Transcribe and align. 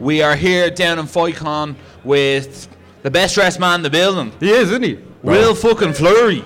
We 0.00 0.22
are 0.22 0.36
here 0.36 0.70
down 0.70 0.98
in 0.98 1.06
Foycon 1.06 1.74
with 2.04 2.68
the 3.02 3.10
best 3.10 3.34
dressed 3.34 3.58
man 3.60 3.76
in 3.80 3.82
the 3.82 3.90
building, 3.90 4.32
He 4.40 4.50
is, 4.50 4.70
isn't 4.70 4.82
he? 4.82 4.98
Will 5.22 5.54
fucking 5.54 5.92
Fleury. 5.94 6.44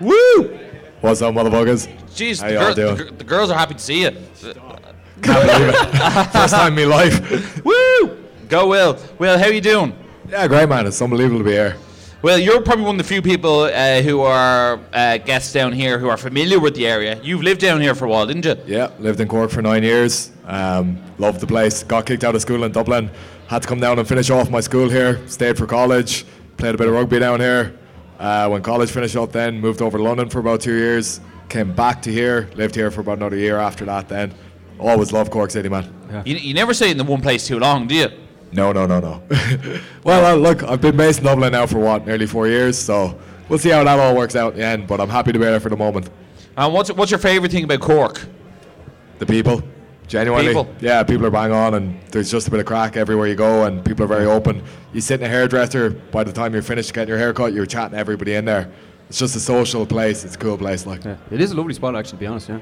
Woo! 0.00 0.58
What's 1.00 1.22
up, 1.22 1.34
motherfuckers? 1.34 1.86
Jeez, 2.08 2.40
How 2.40 2.48
the, 2.48 2.54
y'all 2.54 2.62
girl- 2.62 2.74
the, 2.74 2.82
doing? 2.82 2.96
gir- 2.96 3.16
the 3.18 3.24
girls 3.24 3.50
are 3.50 3.58
happy 3.58 3.74
to 3.74 3.80
see 3.80 4.02
you. 4.02 4.10
Can't 4.10 5.46
believe 5.46 5.68
it. 5.74 5.74
First 6.32 6.54
time 6.54 6.76
in 6.78 6.88
my 6.88 6.96
life. 6.96 7.64
Woo! 7.64 8.18
Go, 8.48 8.68
Will. 8.68 8.98
Will, 9.18 9.38
how 9.38 9.44
are 9.46 9.52
you 9.52 9.60
doing? 9.60 9.96
Yeah, 10.28 10.46
great 10.48 10.68
man. 10.68 10.86
It's 10.86 11.00
unbelievable 11.00 11.38
to 11.38 11.44
be 11.44 11.52
here. 11.52 11.76
Well, 12.20 12.36
you're 12.36 12.60
probably 12.60 12.84
one 12.84 12.96
of 12.96 12.98
the 12.98 13.08
few 13.08 13.22
people 13.22 13.60
uh, 13.60 14.02
who 14.02 14.22
are 14.22 14.80
uh, 14.92 15.18
guests 15.18 15.52
down 15.52 15.72
here 15.72 16.00
who 16.00 16.08
are 16.08 16.16
familiar 16.16 16.58
with 16.58 16.74
the 16.74 16.84
area. 16.84 17.20
You've 17.22 17.44
lived 17.44 17.60
down 17.60 17.80
here 17.80 17.94
for 17.94 18.06
a 18.06 18.08
while, 18.08 18.26
didn't 18.26 18.44
you? 18.44 18.56
Yeah, 18.66 18.90
lived 18.98 19.20
in 19.20 19.28
Cork 19.28 19.52
for 19.52 19.62
nine 19.62 19.84
years. 19.84 20.32
Um, 20.44 21.00
loved 21.18 21.38
the 21.38 21.46
place. 21.46 21.84
Got 21.84 22.06
kicked 22.06 22.24
out 22.24 22.34
of 22.34 22.40
school 22.42 22.64
in 22.64 22.72
Dublin. 22.72 23.08
Had 23.46 23.62
to 23.62 23.68
come 23.68 23.78
down 23.78 24.00
and 24.00 24.08
finish 24.08 24.30
off 24.30 24.50
my 24.50 24.58
school 24.58 24.88
here. 24.88 25.24
Stayed 25.28 25.56
for 25.56 25.66
college. 25.66 26.26
Played 26.56 26.74
a 26.74 26.78
bit 26.78 26.88
of 26.88 26.94
rugby 26.94 27.20
down 27.20 27.38
here. 27.38 27.78
Uh, 28.18 28.48
when 28.48 28.62
college 28.62 28.90
finished 28.90 29.14
up, 29.14 29.30
then 29.30 29.60
moved 29.60 29.80
over 29.80 29.96
to 29.96 30.02
London 30.02 30.28
for 30.28 30.40
about 30.40 30.60
two 30.60 30.76
years. 30.76 31.20
Came 31.48 31.72
back 31.72 32.02
to 32.02 32.10
here. 32.10 32.50
Lived 32.56 32.74
here 32.74 32.90
for 32.90 33.00
about 33.00 33.18
another 33.18 33.36
year 33.36 33.58
after 33.58 33.84
that. 33.84 34.08
Then 34.08 34.34
always 34.80 35.12
loved 35.12 35.30
Cork 35.30 35.52
City, 35.52 35.68
man. 35.68 35.94
You, 36.24 36.34
you 36.34 36.52
never 36.52 36.74
stay 36.74 36.90
in 36.90 36.96
the 36.96 37.04
one 37.04 37.22
place 37.22 37.46
too 37.46 37.60
long, 37.60 37.86
do 37.86 37.94
you? 37.94 38.08
No, 38.52 38.72
no, 38.72 38.86
no, 38.86 39.00
no. 39.00 39.22
well, 40.04 40.24
uh, 40.24 40.34
look, 40.34 40.62
I've 40.62 40.80
been 40.80 40.96
based 40.96 41.18
in 41.18 41.24
Dublin 41.24 41.52
now 41.52 41.66
for 41.66 41.78
what, 41.78 42.06
nearly 42.06 42.26
four 42.26 42.48
years. 42.48 42.78
So 42.78 43.18
we'll 43.48 43.58
see 43.58 43.70
how 43.70 43.84
that 43.84 43.98
all 43.98 44.16
works 44.16 44.36
out 44.36 44.54
in 44.54 44.60
the 44.60 44.64
end. 44.64 44.86
But 44.86 45.00
I'm 45.00 45.08
happy 45.08 45.32
to 45.32 45.38
be 45.38 45.44
there 45.44 45.60
for 45.60 45.68
the 45.68 45.76
moment. 45.76 46.08
And 46.56 46.72
what's 46.72 46.90
what's 46.92 47.10
your 47.10 47.18
favourite 47.18 47.52
thing 47.52 47.64
about 47.64 47.80
Cork? 47.80 48.26
The 49.18 49.26
people, 49.26 49.62
genuinely. 50.06 50.48
People. 50.48 50.68
Yeah, 50.80 51.02
people 51.02 51.26
are 51.26 51.30
bang 51.30 51.52
on, 51.52 51.74
and 51.74 52.00
there's 52.10 52.30
just 52.30 52.48
a 52.48 52.50
bit 52.50 52.60
of 52.60 52.66
crack 52.66 52.96
everywhere 52.96 53.28
you 53.28 53.34
go, 53.34 53.64
and 53.64 53.84
people 53.84 54.04
are 54.04 54.08
very 54.08 54.26
open. 54.26 54.62
You 54.92 55.00
sit 55.00 55.20
in 55.20 55.26
a 55.26 55.28
hairdresser, 55.28 55.90
by 55.90 56.24
the 56.24 56.32
time 56.32 56.52
you're 56.52 56.62
finished 56.62 56.92
getting 56.94 57.08
your 57.08 57.18
hair 57.18 57.32
cut, 57.32 57.52
you're 57.52 57.66
chatting 57.66 57.98
everybody 57.98 58.34
in 58.34 58.44
there. 58.44 58.70
It's 59.08 59.18
just 59.18 59.36
a 59.36 59.40
social 59.40 59.86
place. 59.86 60.24
It's 60.24 60.34
a 60.34 60.38
cool 60.38 60.58
place, 60.58 60.86
like. 60.86 61.04
Yeah. 61.04 61.16
It 61.30 61.40
is 61.40 61.52
a 61.52 61.54
lovely 61.54 61.74
spot, 61.74 61.96
actually, 61.96 62.10
to 62.10 62.16
be 62.16 62.26
honest, 62.26 62.48
yeah. 62.48 62.58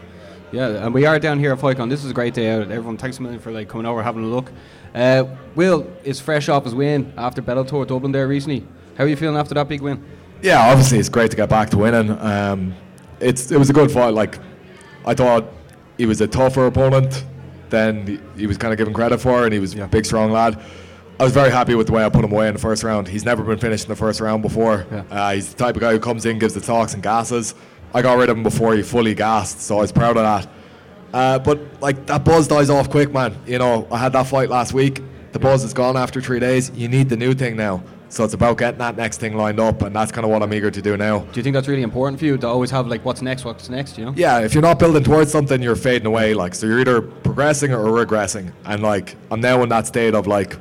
Yeah, 0.53 0.85
and 0.87 0.95
we 0.95 1.07
are 1.07 1.19
down 1.19 1.39
here 1.39 1.53
at 1.53 1.59
Foycon. 1.59 1.91
This 1.91 2.05
is 2.05 2.11
a 2.11 2.15
great 2.15 2.33
day 2.35 2.51
out. 2.53 2.63
Everyone, 2.71 2.97
thanks 2.97 3.19
a 3.19 3.23
million 3.23 3.41
for 3.41 3.51
like 3.51 3.69
coming 3.69 3.87
over, 3.87 4.03
having 4.03 4.23
a 4.25 4.27
look. 4.27 4.53
Uh, 4.95 5.25
Will 5.55 5.91
is 6.05 6.21
fresh 6.21 6.49
off 6.49 6.65
his 6.65 6.75
win 6.75 7.13
after 7.17 7.43
Bellator 7.43 7.87
Dublin 7.87 8.13
there 8.13 8.29
recently. 8.29 8.65
How 8.97 9.05
are 9.05 9.09
you 9.09 9.17
feeling 9.17 9.37
after 9.37 9.55
that 9.55 9.69
big 9.69 9.83
win? 9.83 10.03
Yeah, 10.43 10.71
obviously 10.71 10.99
it's 10.99 11.09
great 11.09 11.31
to 11.33 11.37
get 11.37 11.49
back 11.49 11.71
to 11.71 11.79
winning. 11.79 12.11
Um, 12.21 12.75
it's 13.21 13.51
it 13.51 13.59
was 13.59 13.71
a 13.71 13.73
good 13.73 13.91
fight. 13.91 14.15
Like 14.15 14.39
I 15.05 15.15
thought 15.15 15.45
he 15.99 16.07
was 16.07 16.21
a 16.21 16.27
tougher 16.29 16.67
opponent 16.67 17.25
than 17.71 18.21
he- 18.37 18.47
was 18.47 18.57
kind 18.57 18.73
of 18.73 18.79
given 18.79 18.95
credit 18.95 19.19
for, 19.19 19.45
and 19.45 19.53
he 19.53 19.59
was 19.59 19.75
a 19.75 19.87
big, 19.89 20.07
strong 20.07 20.31
lad. 20.31 20.63
I 21.19 21.25
was 21.25 21.33
very 21.33 21.51
happy 21.51 21.75
with 21.75 21.87
the 21.87 21.95
way 21.95 22.05
I 22.05 22.09
put 22.11 22.25
him 22.25 22.33
away 22.33 22.47
in 22.47 22.53
the 22.55 22.61
first 22.61 22.85
round. 22.85 23.09
He's 23.09 23.25
never 23.25 23.43
been 23.43 23.59
finished 23.59 23.85
in 23.85 23.89
the 23.89 23.97
first 23.97 24.21
round 24.21 24.43
before. 24.43 24.87
Yeah. 24.93 25.03
Uh, 25.11 25.33
he's 25.35 25.53
the 25.53 25.57
type 25.57 25.75
of 25.75 25.81
guy 25.81 25.93
who 25.93 25.99
comes 25.99 26.27
in, 26.27 26.39
gives 26.39 26.53
the 26.55 26.61
talks 26.61 26.93
and 26.95 27.03
gasses. 27.03 27.55
I 27.95 28.03
got 28.03 28.19
rid 28.19 28.29
of 28.29 28.37
him 28.37 28.43
before 28.43 28.75
he 28.75 28.83
fully 28.83 29.15
gassed, 29.15 29.61
so 29.61 29.79
I 29.79 29.81
was 29.81 29.93
proud 29.93 30.17
of 30.17 30.23
that. 30.23 30.49
Uh, 31.13 31.39
but 31.39 31.59
like 31.81 32.07
that 32.07 32.25
buzz 32.25 32.49
dies 32.49 32.69
off 32.69 32.91
quick, 32.91 33.13
man. 33.13 33.37
You 33.47 33.59
know, 33.59 33.87
I 33.91 33.99
had 33.99 34.13
that 34.13 34.27
fight 34.27 34.51
last 34.51 34.73
week. 34.73 35.03
The 35.33 35.39
buzz 35.39 35.65
is 35.65 35.73
gone 35.73 35.97
after 35.97 36.21
three 36.21 36.41
days. 36.41 36.71
You 36.75 36.89
need 36.89 37.09
the 37.09 37.17
new 37.17 37.35
thing 37.35 37.57
now. 37.57 37.83
So 38.09 38.25
it's 38.25 38.35
about 38.35 38.57
getting 38.57 38.79
that 38.79 38.97
next 38.97 39.19
thing 39.19 39.37
lined 39.37 39.59
up, 39.59 39.83
and 39.83 39.95
that's 39.95 40.13
kind 40.13 40.25
of 40.25 40.31
what 40.31 40.43
I'm 40.43 40.55
eager 40.55 40.71
to 40.71 40.81
do 40.81 40.97
now. 40.97 41.21
Do 41.21 41.41
you 41.41 41.43
think 41.43 41.55
that's 41.55 41.67
really 41.69 41.83
important 41.83 42.19
for 42.19 42.25
you 42.25 42.39
to 42.39 42.47
always 42.47 42.71
have 42.71 42.87
like 42.87 43.05
what's 43.05 43.21
next, 43.21 43.45
what's 43.45 43.69
next, 43.69 43.99
you 43.99 44.05
know? 44.05 44.15
Yeah, 44.17 44.41
if 44.41 44.55
you're 44.55 44.63
not 44.63 44.79
building 44.79 45.03
towards 45.03 45.33
something, 45.33 45.61
you're 45.61 45.75
fading 45.77 46.07
away. 46.07 46.33
Like, 46.33 46.55
so 46.55 46.67
you're 46.67 46.81
either 46.81 47.03
progressing 47.03 47.73
or 47.73 47.85
regressing. 47.87 48.53
And 48.65 48.83
like, 48.83 49.17
I'm 49.31 49.41
now 49.41 49.63
in 49.63 49.69
that 49.71 49.87
state 49.87 50.15
of 50.15 50.27
like, 50.27 50.57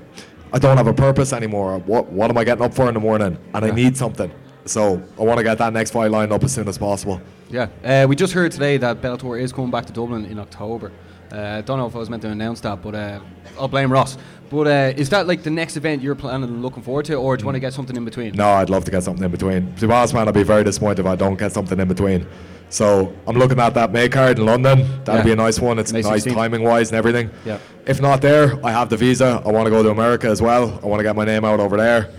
I 0.54 0.58
don't 0.58 0.78
have 0.78 0.88
a 0.88 0.94
purpose 0.94 1.34
anymore. 1.34 1.78
What 1.80 2.12
what 2.12 2.32
am 2.32 2.38
I 2.38 2.44
getting 2.44 2.64
up 2.64 2.74
for 2.74 2.88
in 2.88 2.94
the 2.94 3.00
morning? 3.00 3.38
And 3.54 3.66
I 3.66 3.72
need 3.72 3.96
something. 3.96 4.32
So 4.66 5.02
I 5.20 5.22
want 5.24 5.38
to 5.38 5.44
get 5.44 5.58
that 5.60 5.74
next 5.74 5.92
fight 5.92 6.10
lined 6.12 6.32
up 6.32 6.44
as 6.44 6.54
soon 6.54 6.68
as 6.68 6.78
possible. 6.78 7.22
Yeah. 7.50 7.68
Uh, 7.84 8.08
we 8.10 8.16
just 8.16 8.34
heard 8.34 8.52
today 8.52 8.78
that 8.78 9.02
Bellator 9.02 9.40
is 9.40 9.54
coming 9.54 9.72
back 9.72 9.86
to 9.86 9.94
Dublin 9.94 10.26
in 10.26 10.40
October. 10.40 10.92
Uh, 11.32 11.62
don't 11.62 11.78
know 11.80 11.86
if 11.88 11.96
I 11.96 12.00
was 12.00 12.10
meant 12.10 12.22
to 12.24 12.30
announce 12.30 12.62
that, 12.62 12.82
but 12.82 12.96
uh, 12.96 13.20
I'll 13.60 13.68
blame 13.68 13.92
Ross. 13.92 14.18
But 14.50 14.68
uh, 14.68 14.94
is 14.96 15.10
that 15.10 15.28
like 15.28 15.44
the 15.44 15.50
next 15.50 15.76
event 15.76 16.02
you're 16.02 16.16
planning 16.16 16.50
and 16.50 16.62
looking 16.62 16.82
forward 16.84 17.06
to, 17.06 17.16
or 17.16 17.36
do 17.36 17.42
you 17.42 17.46
want 17.46 17.56
to 17.56 17.60
get 17.60 17.74
something 17.74 17.96
in 17.96 18.06
between? 18.06 18.34
No, 18.36 18.48
I'd 18.48 18.70
love 18.70 18.86
to 18.86 18.92
get 18.92 19.04
something 19.04 19.24
in 19.24 19.32
between. 19.32 19.74
To 19.76 19.88
be 19.88 19.94
honest, 19.94 20.14
man, 20.14 20.28
I'd 20.28 20.34
be 20.34 20.44
very 20.44 20.64
disappointed 20.64 21.00
if 21.00 21.06
I 21.06 21.16
don't 21.16 21.38
get 21.38 21.52
something 21.52 21.80
in 21.80 21.88
between. 21.88 22.26
So 22.70 23.14
I'm 23.28 23.38
looking 23.38 23.60
at 23.60 23.74
that 23.76 23.92
May 23.92 24.10
card 24.10 24.40
in 24.40 24.46
London. 24.46 24.80
That'd 25.04 25.20
Yeah. 25.20 25.24
be 25.24 25.32
a 25.32 25.36
nice 25.36 25.60
one. 25.60 25.78
It's 25.78 25.92
May 25.94 26.02
nice 26.02 26.24
16th. 26.24 26.34
timing 26.36 26.64
wise 26.64 26.90
and 26.90 26.98
everything. 26.98 27.30
Yeah. 27.46 27.58
If 27.86 28.02
not 28.02 28.22
there, 28.22 28.54
I 28.66 28.72
have 28.72 28.90
the 28.90 28.98
visa. 28.98 29.42
I 29.46 29.52
want 29.52 29.66
to 29.66 29.70
go 29.72 29.84
to 29.84 29.90
America 29.90 30.28
as 30.28 30.42
well. 30.42 30.80
I 30.84 30.88
want 30.88 31.00
to 31.00 31.04
get 31.04 31.16
my 31.16 31.26
name 31.26 31.44
out 31.46 31.60
over 31.60 31.78
there. 31.78 32.10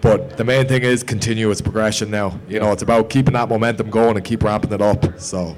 But 0.00 0.36
the 0.36 0.44
main 0.44 0.66
thing 0.66 0.82
is 0.82 1.02
continuous 1.02 1.60
progression 1.60 2.10
now. 2.10 2.38
You 2.48 2.60
know, 2.60 2.72
it's 2.72 2.82
about 2.82 3.10
keeping 3.10 3.34
that 3.34 3.48
momentum 3.48 3.90
going 3.90 4.16
and 4.16 4.24
keep 4.24 4.42
ramping 4.42 4.72
it 4.72 4.80
up. 4.80 5.20
So 5.20 5.56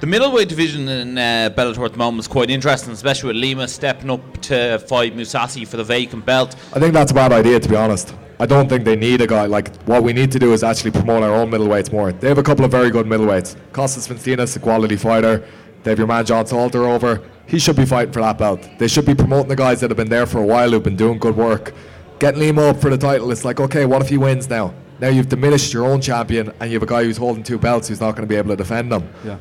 The 0.00 0.06
middleweight 0.06 0.48
division 0.48 0.88
in 0.88 1.18
uh, 1.18 1.50
Bellator 1.54 1.84
at 1.84 1.92
the 1.92 1.98
moment 1.98 2.20
is 2.20 2.28
quite 2.28 2.50
interesting, 2.50 2.92
especially 2.92 3.28
with 3.28 3.36
Lima 3.36 3.68
stepping 3.68 4.10
up 4.10 4.40
to 4.42 4.78
fight 4.78 5.14
Mousasi 5.14 5.68
for 5.68 5.76
the 5.76 5.84
vacant 5.84 6.24
belt. 6.24 6.56
I 6.74 6.80
think 6.80 6.94
that's 6.94 7.12
a 7.12 7.14
bad 7.14 7.32
idea, 7.32 7.60
to 7.60 7.68
be 7.68 7.76
honest. 7.76 8.14
I 8.40 8.46
don't 8.46 8.66
think 8.68 8.84
they 8.84 8.96
need 8.96 9.20
a 9.20 9.26
guy. 9.26 9.44
Like, 9.44 9.76
what 9.82 10.02
we 10.02 10.14
need 10.14 10.32
to 10.32 10.38
do 10.38 10.54
is 10.54 10.64
actually 10.64 10.92
promote 10.92 11.22
our 11.22 11.34
own 11.34 11.50
middleweights 11.50 11.92
more. 11.92 12.12
They 12.12 12.28
have 12.28 12.38
a 12.38 12.42
couple 12.42 12.64
of 12.64 12.70
very 12.70 12.90
good 12.90 13.04
middleweights. 13.04 13.56
Costello 13.72 14.06
van 14.06 14.16
Steenis, 14.16 14.56
a 14.56 14.60
quality 14.60 14.96
fighter. 14.96 15.46
They 15.82 15.90
have 15.90 15.98
your 15.98 16.08
man 16.08 16.24
John 16.24 16.46
Salter 16.46 16.84
over. 16.86 17.20
He 17.46 17.58
should 17.58 17.76
be 17.76 17.84
fighting 17.84 18.12
for 18.12 18.20
that 18.20 18.38
belt. 18.38 18.66
They 18.78 18.88
should 18.88 19.04
be 19.04 19.14
promoting 19.14 19.48
the 19.48 19.56
guys 19.56 19.80
that 19.80 19.90
have 19.90 19.98
been 19.98 20.08
there 20.08 20.24
for 20.24 20.38
a 20.38 20.46
while 20.46 20.70
who've 20.70 20.82
been 20.82 20.96
doing 20.96 21.18
good 21.18 21.36
work. 21.36 21.74
Getting 22.20 22.40
Lima 22.40 22.62
up 22.68 22.80
for 22.80 22.90
the 22.90 22.98
title, 22.98 23.30
it's 23.32 23.44
like, 23.44 23.58
okay, 23.60 23.86
what 23.86 24.02
if 24.02 24.08
he 24.08 24.18
wins 24.18 24.48
now? 24.48 24.74
Now 25.00 25.08
you've 25.08 25.28
diminished 25.30 25.72
your 25.72 25.86
own 25.86 26.00
champion 26.02 26.52
and 26.60 26.70
you 26.70 26.76
have 26.76 26.82
a 26.82 26.86
guy 26.86 27.02
who's 27.02 27.16
holding 27.16 27.42
two 27.42 27.58
belts 27.58 27.88
who's 27.88 28.00
not 28.00 28.12
going 28.14 28.28
to 28.28 28.32
be 28.32 28.36
able 28.36 28.50
to 28.50 28.56
defend 28.56 28.92
them. 28.92 29.08
Yeah. 29.24 29.38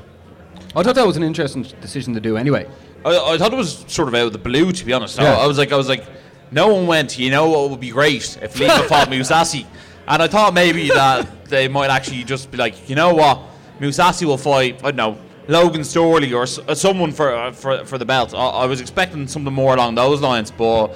I 0.76 0.82
thought 0.84 0.96
that 0.96 1.06
was 1.06 1.18
an 1.18 1.24
interesting 1.24 1.64
decision 1.82 2.14
to 2.14 2.22
do 2.22 2.38
anyway. 2.38 2.68
I, 3.04 3.34
I 3.34 3.38
thought 3.38 3.52
it 3.52 3.58
was 3.58 3.84
sort 3.88 4.08
of 4.08 4.16
out 4.16 4.28
of 4.28 4.32
the 4.34 4.40
blue, 4.40 4.72
to 4.72 4.86
be 4.86 4.94
honest. 4.94 5.20
I- 5.20 5.24
Yeah. 5.24 5.38
I, 5.38 5.46
was 5.48 5.58
like, 5.58 5.72
I 5.74 5.76
was 5.76 5.90
like, 5.90 6.06
no 6.52 6.74
one 6.74 6.88
went. 6.88 7.20
You 7.20 7.30
know 7.32 7.50
what 7.50 7.70
would 7.70 7.80
be 7.82 7.90
great 7.92 8.38
if 8.42 8.58
Lima 8.58 8.84
fought 8.88 9.10
Mousasi, 9.10 9.66
and 10.08 10.24
I 10.24 10.28
thought 10.28 10.54
maybe 10.54 10.88
that 10.88 11.46
they 11.46 11.68
might 11.68 11.90
actually 11.92 12.24
just 12.24 12.50
be 12.50 12.58
like, 12.58 12.90
you 12.90 12.96
know 12.96 13.14
what, 13.14 13.42
Mousasi 13.80 14.24
will 14.26 14.38
fight. 14.38 14.80
I 14.84 14.92
don't 14.92 14.96
know. 14.96 15.18
Logan 15.48 15.82
Storley 15.82 16.34
or 16.34 16.44
s- 16.44 16.60
uh, 16.60 16.74
someone 16.76 17.12
for 17.12 17.34
uh, 17.36 17.52
for 17.52 17.84
for 17.86 17.98
the 17.98 18.06
belt. 18.06 18.34
I, 18.34 18.38
I 18.38 18.66
was 18.66 18.82
expecting 18.82 19.28
something 19.28 19.54
more 19.54 19.74
along 19.76 19.96
those 19.96 20.22
lines, 20.22 20.50
but 20.52 20.88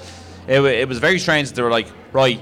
it, 0.47 0.61
it 0.63 0.87
was 0.87 0.99
very 0.99 1.19
strange 1.19 1.49
that 1.49 1.55
they 1.55 1.61
were 1.61 1.71
like, 1.71 1.87
right, 2.11 2.39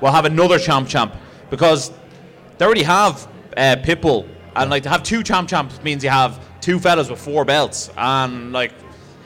we'll 0.00 0.12
have 0.12 0.24
another 0.24 0.58
champ 0.58 0.88
champ 0.88 1.14
because 1.50 1.90
they 2.58 2.64
already 2.64 2.82
have 2.82 3.26
uh, 3.56 3.76
Pitbull, 3.82 4.28
and 4.56 4.70
like 4.70 4.82
to 4.84 4.88
have 4.88 5.02
two 5.02 5.22
champ 5.22 5.48
champs 5.48 5.82
means 5.82 6.02
you 6.04 6.10
have 6.10 6.38
two 6.60 6.78
fellas 6.78 7.10
with 7.10 7.20
four 7.20 7.44
belts, 7.44 7.90
and 7.96 8.52
like 8.52 8.72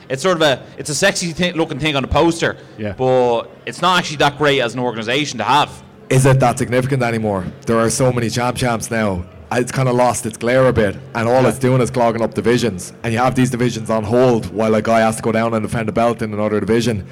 it's 0.09 0.21
sort 0.23 0.37
of 0.37 0.41
a 0.41 0.65
it's 0.77 0.89
a 0.89 0.95
sexy 0.95 1.33
thi- 1.33 1.53
looking 1.53 1.79
thing 1.79 1.95
on 1.95 2.03
a 2.03 2.07
poster, 2.07 2.57
Yeah. 2.77 2.93
but 2.93 3.43
it's 3.65 3.81
not 3.81 3.99
actually 3.99 4.17
that 4.17 4.37
great 4.37 4.61
as 4.61 4.73
an 4.73 4.79
organization 4.79 5.37
to 5.39 5.43
have. 5.43 5.69
is 6.09 6.25
it 6.25 6.39
that 6.39 6.57
significant 6.57 7.03
anymore? 7.03 7.45
There 7.65 7.77
are 7.77 7.89
so 7.89 8.11
many 8.13 8.29
champ 8.29 8.55
champs 8.57 8.89
now. 8.89 9.25
It's 9.51 9.71
kind 9.71 9.87
of 9.87 9.95
lost 9.95 10.25
its 10.25 10.35
glare 10.37 10.67
a 10.67 10.73
bit, 10.73 10.97
and 11.15 11.27
all 11.27 11.45
it's 11.45 11.59
doing 11.59 11.81
is 11.81 11.89
clogging 11.89 12.21
up 12.21 12.33
divisions. 12.33 12.91
And 13.03 13.13
you 13.13 13.19
have 13.19 13.33
these 13.35 13.49
divisions 13.49 13.89
on 13.89 14.03
hold 14.03 14.53
while 14.53 14.75
a 14.75 14.81
guy 14.81 14.99
has 14.99 15.15
to 15.17 15.21
go 15.21 15.31
down 15.31 15.53
and 15.53 15.63
defend 15.63 15.87
a 15.87 15.93
belt 15.93 16.21
in 16.21 16.33
another 16.33 16.59
division. 16.59 17.05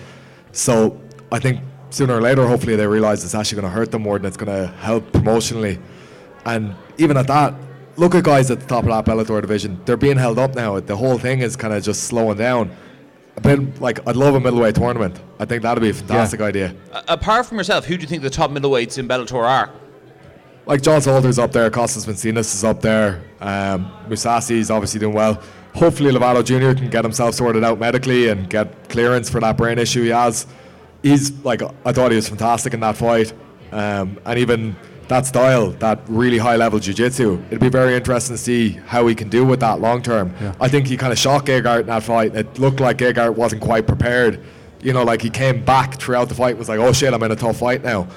So 0.55 0.99
I 1.31 1.39
think 1.39 1.59
sooner 1.89 2.15
or 2.17 2.21
later, 2.21 2.47
hopefully, 2.47 2.75
they 2.75 2.87
realize 2.87 3.23
it's 3.23 3.35
actually 3.35 3.61
going 3.61 3.71
to 3.71 3.75
hurt 3.77 3.91
them 3.91 4.03
more 4.03 4.17
than 4.17 4.25
it's 4.25 4.37
going 4.37 4.51
to 4.51 4.67
help 4.77 5.11
promotionally. 5.11 5.79
And 6.45 6.75
even 6.97 7.17
at 7.17 7.27
that, 7.27 7.53
look 7.97 8.15
at 8.15 8.23
guys 8.23 8.49
at 8.51 8.59
the 8.61 8.65
top 8.65 8.85
of 8.85 8.89
that 8.89 9.05
Bellator 9.05 9.41
division. 9.41 9.81
They're 9.85 9.97
being 9.97 10.17
held 10.17 10.39
up 10.39 10.55
now. 10.55 10.79
The 10.79 10.95
whole 10.95 11.17
thing 11.17 11.39
is 11.39 11.55
kind 11.55 11.73
of 11.73 11.83
just 11.83 12.03
slowing 12.05 12.37
down. 12.37 12.71
A 13.37 13.41
bit 13.41 13.81
like 13.81 13.99
I'd 14.07 14.15
love 14.15 14.35
a 14.35 14.39
middleweight 14.39 14.75
tournament. 14.75 15.19
I 15.39 15.45
think 15.45 15.61
that'd 15.63 15.81
be 15.81 15.89
a 15.89 15.93
fantastic 15.93 16.39
idea. 16.39 16.73
A- 16.93 17.03
apart 17.09 17.45
from 17.45 17.57
yourself, 17.57 17.85
who 17.85 17.97
do 17.97 18.01
you 18.03 18.07
think 18.07 18.21
the 18.23 18.29
top 18.29 18.49
middleweights 18.49 18.97
in 18.97 19.07
Bellator 19.07 19.43
are? 19.43 19.71
like 20.65 20.81
John 20.81 20.99
Salter's 20.99 21.37
up 21.37 21.51
there, 21.51 21.69
Costello 21.69 22.05
van 22.05 22.15
Steenis 22.15 22.55
is 22.55 22.63
up 22.63 22.81
there, 22.81 23.21
um, 23.39 23.91
Mousasi's 24.09 24.71
obviously 24.71 24.99
doing 24.99 25.13
well. 25.13 25.39
Hopefully, 25.75 26.09
Lovato 26.11 26.41
Jr. 26.41 26.79
can 26.79 26.89
get 26.89 27.03
himself 27.03 27.35
sorted 27.35 27.63
out 27.63 27.79
medically 27.79 28.29
and 28.29 28.49
get 28.49 28.87
clearance 28.87 29.29
for 29.29 29.41
that 29.41 29.57
brain 29.57 29.77
issue 29.77 30.03
he 30.03 30.09
has. 30.09 30.47
He's 31.03 31.31
like, 31.43 31.61
I 31.85 31.91
thought 31.91 32.11
he 32.11 32.15
was 32.15 32.29
fantastic 32.29 32.73
in 32.73 32.79
that 32.79 32.95
fight, 32.95 33.33
um, 33.73 34.17
and 34.25 34.39
even 34.39 34.75
that 35.09 35.25
style, 35.25 35.71
that 35.71 35.99
really 36.07 36.37
high 36.37 36.55
level 36.55 36.79
jiu 36.79 36.93
jitsu. 36.93 37.43
It'd 37.47 37.59
be 37.59 37.69
very 37.69 37.93
interesting 37.93 38.37
to 38.37 38.41
see 38.41 38.69
how 38.87 39.05
he 39.07 39.13
can 39.13 39.29
do 39.29 39.45
with 39.45 39.59
that 39.59 39.81
long 39.81 40.01
term. 40.01 40.33
I 40.61 40.69
think 40.69 40.87
he 40.87 40.95
kind 40.97 41.11
of 41.11 41.19
shocked 41.19 41.47
Gegard 41.47 41.81
in 41.81 41.87
that 41.87 42.03
fight. 42.03 42.33
It 42.35 42.57
looked 42.57 42.79
like 42.79 42.97
Gegard 42.97 43.35
wasn't 43.35 43.61
quite 43.61 43.85
prepared. 43.85 44.41
You 44.81 44.93
know, 44.93 45.03
like 45.03 45.21
he 45.21 45.29
came 45.29 45.63
back 45.63 45.95
throughout 45.99 46.29
the 46.29 46.35
fight, 46.35 46.57
was 46.57 46.69
like, 46.69 46.79
oh 46.79 46.93
shit, 46.93 47.13
I'm 47.13 47.21
in 47.21 47.31
a 47.31 47.35
tough 47.35 47.57
fight 47.57 47.83
now. 47.83 48.07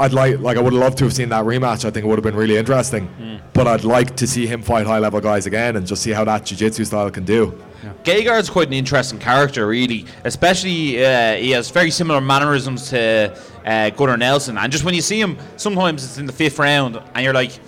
I'd 0.00 0.12
like 0.12 0.38
like 0.38 0.56
I 0.56 0.60
would 0.60 0.72
love 0.72 0.94
to 0.96 1.04
have 1.04 1.12
seen 1.12 1.28
that 1.30 1.44
rematch. 1.44 1.84
I 1.84 1.90
think 1.90 2.04
it 2.04 2.06
would 2.06 2.18
have 2.18 2.24
been 2.24 2.36
really 2.36 2.56
interesting. 2.56 3.06
Hmm. 3.06 3.36
But 3.52 3.66
I'd 3.66 3.84
like 3.84 4.14
to 4.16 4.26
see 4.26 4.46
him 4.46 4.62
fight 4.62 4.86
high 4.86 4.98
level 4.98 5.20
guys 5.20 5.46
again 5.46 5.76
and 5.76 5.86
just 5.86 6.02
see 6.02 6.12
how 6.12 6.24
that 6.24 6.44
jiu-jitsu 6.44 6.84
style 6.84 7.10
can 7.10 7.24
do. 7.24 7.60
Gegard's 8.04 8.50
quite 8.50 8.68
an 8.68 8.74
interesting 8.74 9.18
character, 9.18 9.66
really. 9.66 10.06
Especially, 10.24 11.04
uh, 11.04 11.34
he 11.34 11.50
has 11.50 11.70
very 11.70 11.90
similar 11.90 12.20
mannerisms 12.20 12.90
to 12.90 13.36
uh, 13.64 13.90
Gunnar 13.90 14.16
Nelson. 14.16 14.58
And 14.58 14.70
just 14.70 14.84
when 14.84 14.94
you 14.94 15.02
see 15.02 15.20
him, 15.20 15.36
sometimes 15.56 16.04
it's 16.04 16.18
in 16.18 16.26
the 16.26 16.32
fifth 16.32 16.58
round, 16.58 17.00
and 17.14 17.24
you're 17.24 17.34
like, 17.34 17.58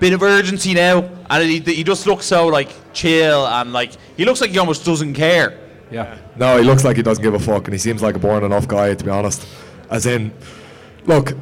bit 0.00 0.12
of 0.12 0.22
urgency 0.22 0.74
now. 0.74 1.08
And 1.30 1.48
he, 1.48 1.60
he 1.60 1.84
just 1.84 2.06
looks 2.06 2.26
so 2.26 2.46
like 2.46 2.70
chill 2.92 3.46
and 3.46 3.72
like 3.72 3.92
he 4.16 4.24
looks 4.24 4.40
like 4.40 4.50
he 4.50 4.58
almost 4.58 4.84
doesn't 4.84 5.14
care. 5.14 5.58
Yeah. 5.90 6.18
No, 6.36 6.58
he 6.58 6.64
looks 6.64 6.84
like 6.84 6.96
he 6.96 7.02
doesn't 7.02 7.22
give 7.22 7.34
a 7.34 7.38
fuck, 7.38 7.64
and 7.64 7.74
he 7.74 7.78
seems 7.78 8.02
like 8.02 8.16
a 8.16 8.18
boring 8.18 8.44
enough 8.44 8.66
guy, 8.66 8.94
to 8.94 9.04
be 9.04 9.10
honest. 9.10 9.46
As 9.90 10.06
in, 10.06 10.32
look, 11.04 11.32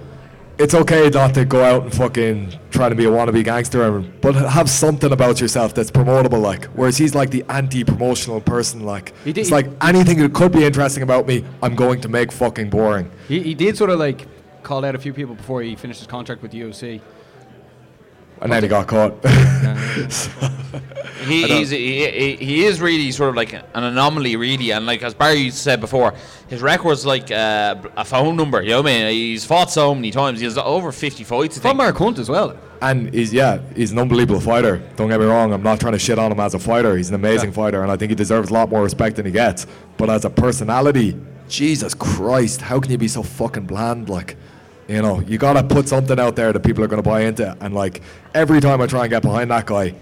it's 0.58 0.74
okay 0.74 1.08
not 1.10 1.34
to 1.34 1.44
go 1.44 1.62
out 1.64 1.82
and 1.82 1.94
fucking 1.94 2.54
try 2.70 2.88
to 2.88 2.94
be 2.94 3.04
a 3.04 3.08
wannabe 3.10 3.42
gangster, 3.44 3.82
and- 3.82 4.20
but 4.20 4.34
have 4.34 4.68
something 4.70 5.12
about 5.12 5.40
yourself 5.40 5.74
that's 5.74 5.90
promotable, 5.90 6.40
like. 6.40 6.66
Whereas 6.74 6.96
he's 6.96 7.14
like 7.14 7.30
the 7.30 7.44
anti-promotional 7.48 8.40
person, 8.40 8.84
like. 8.84 9.12
He 9.24 9.32
did- 9.32 9.42
it's 9.42 9.50
like 9.50 9.66
anything 9.82 10.18
that 10.18 10.32
could 10.32 10.52
be 10.52 10.64
interesting 10.64 11.02
about 11.02 11.26
me, 11.26 11.44
I'm 11.62 11.74
going 11.74 12.00
to 12.02 12.08
make 12.08 12.30
fucking 12.32 12.70
boring. 12.70 13.10
He, 13.28 13.40
he 13.40 13.54
did 13.54 13.76
sort 13.76 13.90
of 13.90 13.98
like 13.98 14.26
call 14.62 14.84
out 14.84 14.94
a 14.94 14.98
few 14.98 15.12
people 15.12 15.34
before 15.34 15.60
he 15.62 15.74
finished 15.76 16.00
his 16.00 16.06
contract 16.06 16.40
with 16.42 16.50
the 16.52 16.60
UFC. 16.62 17.00
And 18.44 18.52
then 18.52 18.62
he 18.62 18.68
got 18.68 18.86
caught. 18.86 19.14
He, 21.24 21.46
he's, 21.46 21.70
he, 21.70 22.06
he, 22.10 22.36
he 22.36 22.64
is 22.64 22.80
really 22.80 23.10
sort 23.10 23.30
of 23.30 23.36
like 23.36 23.52
an 23.52 23.64
anomaly, 23.72 24.36
really. 24.36 24.72
And 24.72 24.86
like 24.86 25.02
as 25.02 25.14
Barry 25.14 25.50
said 25.50 25.80
before, 25.80 26.14
his 26.48 26.60
record's 26.60 27.06
like 27.06 27.30
uh, 27.30 27.76
a 27.96 28.04
phone 28.04 28.36
number. 28.36 28.62
You 28.62 28.70
know 28.70 28.82
what 28.82 28.90
I 28.92 28.98
mean? 28.98 29.12
He's 29.12 29.44
fought 29.44 29.70
so 29.70 29.94
many 29.94 30.10
times. 30.10 30.40
He 30.40 30.44
has 30.44 30.58
over 30.58 30.92
50 30.92 31.24
fights. 31.24 31.56
From 31.56 31.62
think. 31.62 31.76
Mark 31.76 31.96
Hunt 31.96 32.18
as 32.18 32.28
well. 32.28 32.56
And 32.82 33.12
he's 33.14 33.32
yeah, 33.32 33.60
he's 33.74 33.92
an 33.92 33.98
unbelievable 33.98 34.40
fighter. 34.40 34.82
Don't 34.96 35.08
get 35.08 35.18
me 35.18 35.26
wrong. 35.26 35.52
I'm 35.52 35.62
not 35.62 35.80
trying 35.80 35.94
to 35.94 35.98
shit 35.98 36.18
on 36.18 36.30
him 36.30 36.40
as 36.40 36.54
a 36.54 36.58
fighter. 36.58 36.96
He's 36.96 37.08
an 37.08 37.14
amazing 37.14 37.50
Yeah. 37.50 37.56
fighter, 37.56 37.82
and 37.82 37.90
I 37.90 37.96
think 37.96 38.10
he 38.10 38.14
deserves 38.14 38.50
a 38.50 38.52
lot 38.52 38.68
more 38.68 38.82
respect 38.82 39.16
than 39.16 39.24
he 39.24 39.32
gets. 39.32 39.66
But 39.96 40.10
as 40.10 40.26
a 40.26 40.30
personality, 40.30 41.18
Jesus 41.48 41.94
Christ, 41.94 42.60
how 42.60 42.80
can 42.80 42.90
you 42.90 42.98
be 42.98 43.08
so 43.08 43.22
fucking 43.22 43.64
bland? 43.64 44.10
Like, 44.10 44.36
you 44.88 45.02
know, 45.02 45.20
you 45.20 45.38
gotta 45.38 45.62
put 45.62 45.88
something 45.88 46.18
out 46.18 46.36
there 46.36 46.52
that 46.52 46.60
people 46.60 46.84
are 46.84 46.88
gonna 46.88 47.02
buy 47.02 47.22
into. 47.22 47.56
And 47.60 47.74
like 47.74 48.02
every 48.34 48.60
time 48.60 48.80
I 48.80 48.86
try 48.86 49.02
and 49.02 49.10
get 49.10 49.22
behind 49.22 49.50
that 49.50 49.66
guy, 49.66 49.94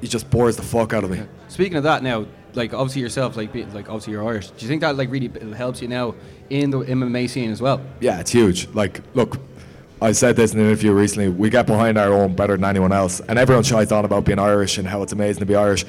he 0.00 0.08
just 0.08 0.30
bores 0.30 0.56
the 0.56 0.62
fuck 0.62 0.92
out 0.92 1.04
of 1.04 1.10
me. 1.10 1.22
Speaking 1.48 1.76
of 1.76 1.84
that, 1.84 2.02
now, 2.02 2.26
like 2.54 2.72
obviously 2.72 3.02
yourself, 3.02 3.36
like 3.36 3.52
be, 3.52 3.64
like 3.66 3.88
obviously 3.88 4.12
you're 4.12 4.26
Irish. 4.26 4.48
Do 4.50 4.64
you 4.64 4.68
think 4.68 4.80
that 4.80 4.96
like 4.96 5.10
really 5.10 5.28
helps 5.54 5.82
you 5.82 5.88
now 5.88 6.14
in 6.48 6.70
the 6.70 6.80
MMA 6.80 7.28
scene 7.28 7.50
as 7.50 7.60
well? 7.60 7.80
Yeah, 8.00 8.20
it's 8.20 8.32
huge. 8.32 8.68
Like, 8.68 9.00
look, 9.14 9.38
I 10.02 10.12
said 10.12 10.36
this 10.36 10.54
in 10.54 10.60
an 10.60 10.66
interview 10.66 10.92
recently. 10.92 11.28
We 11.28 11.50
get 11.50 11.66
behind 11.66 11.98
our 11.98 12.12
own 12.12 12.34
better 12.34 12.56
than 12.56 12.64
anyone 12.64 12.92
else, 12.92 13.20
and 13.20 13.38
everyone 13.38 13.64
shies 13.64 13.92
on 13.92 14.04
about 14.04 14.24
being 14.24 14.38
Irish 14.38 14.78
and 14.78 14.88
how 14.88 15.02
it's 15.02 15.12
amazing 15.12 15.40
to 15.40 15.46
be 15.46 15.54
Irish. 15.54 15.84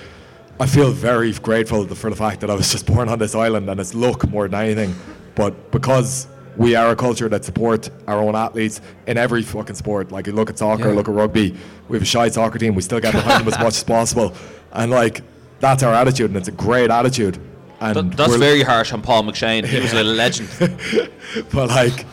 I 0.60 0.68
feel 0.68 0.92
very 0.92 1.32
grateful 1.32 1.88
for 1.88 2.10
the 2.10 2.16
fact 2.16 2.42
that 2.42 2.50
I 2.50 2.54
was 2.54 2.72
just 2.72 2.86
born 2.86 3.10
on 3.10 3.18
this 3.18 3.34
island, 3.34 3.70
and 3.70 3.80
it's 3.80 3.96
luck 3.96 4.30
more 4.30 4.48
than 4.48 4.60
anything. 4.62 4.94
But 5.34 5.72
because 5.72 6.28
we 6.58 6.76
are 6.76 6.90
a 6.92 6.96
culture 6.96 7.30
that 7.30 7.46
support 7.46 7.90
our 8.08 8.20
own 8.20 8.36
athletes 8.36 8.82
in 9.08 9.18
every 9.18 9.42
fucking 9.42 9.76
sport, 9.76 10.12
like 10.12 10.28
you 10.28 10.34
look 10.34 10.50
at 10.50 10.58
soccer, 10.58 10.90
Yeah. 10.90 10.96
look 10.96 11.08
at 11.08 11.14
rugby, 11.16 11.56
we 11.88 11.96
have 11.98 12.04
a 12.04 12.06
shy 12.06 12.30
soccer 12.30 12.58
team. 12.60 12.76
We 12.76 12.82
still 12.82 13.00
get 13.00 13.14
behind 13.14 13.42
them 13.46 13.54
as 13.54 13.60
much 13.60 13.76
as 13.78 13.84
possible, 13.84 14.34
and 14.74 14.92
like 14.92 15.22
that's 15.60 15.84
our 15.84 15.94
attitude, 15.94 16.32
and 16.32 16.38
it's 16.38 16.48
a 16.48 16.52
great 16.52 16.90
attitude. 16.90 17.38
And 17.80 17.94
Th- 17.96 18.16
that's 18.16 18.30
we're- 18.30 18.40
very 18.40 18.62
harsh 18.64 18.92
on 18.94 19.02
Paul 19.02 19.24
McShane. 19.24 19.66
He 19.66 19.80
was 19.80 19.94
a 19.94 20.04
legend. 20.04 20.50
but 21.52 21.70
like, 21.70 22.06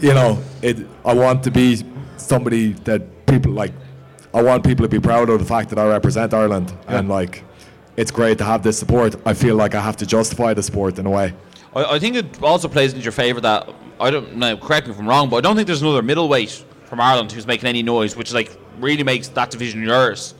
you 0.00 0.14
know, 0.14 0.38
it. 0.62 0.76
I 1.04 1.14
want 1.14 1.42
to 1.44 1.50
be 1.50 1.82
somebody 2.16 2.72
that 2.84 3.26
people 3.26 3.52
like. 3.52 3.72
I 4.32 4.42
want 4.42 4.64
people 4.64 4.84
to 4.84 4.88
be 4.88 5.00
proud 5.00 5.28
of 5.28 5.40
the 5.40 5.44
fact 5.44 5.70
that 5.70 5.78
I 5.78 5.88
represent 5.88 6.32
Ireland, 6.32 6.72
and 6.86 7.08
like, 7.08 7.42
it's 7.96 8.12
great 8.12 8.38
to 8.38 8.44
have 8.44 8.62
this 8.62 8.78
support. 8.78 9.16
I 9.26 9.34
feel 9.34 9.56
like 9.56 9.74
I 9.74 9.80
have 9.80 9.96
to 9.96 10.06
justify 10.06 10.54
the 10.54 10.62
sport 10.62 10.98
in 11.00 11.06
a 11.06 11.10
way. 11.10 11.34
I, 11.74 11.96
I 11.96 11.98
think 11.98 12.16
it 12.16 12.42
also 12.42 12.68
plays 12.68 12.92
into 12.92 13.02
your 13.02 13.12
favour 13.12 13.40
that 13.40 13.68
I 13.98 14.10
don't 14.10 14.36
know. 14.36 14.56
Correct 14.56 14.86
me 14.86 14.92
if 14.92 14.98
I'm 14.98 15.08
wrong, 15.08 15.28
but 15.28 15.36
I 15.36 15.40
don't 15.40 15.56
think 15.56 15.66
there's 15.66 15.82
another 15.82 16.02
middleweight 16.02 16.64
from 16.84 17.00
Ireland 17.00 17.32
who's 17.32 17.46
making 17.46 17.68
any 17.68 17.82
noise, 17.82 18.16
which 18.16 18.32
like 18.32 18.56
really 18.78 19.04
makes 19.04 19.28
that 19.28 19.50
division 19.50 19.82
yours. 19.82 20.34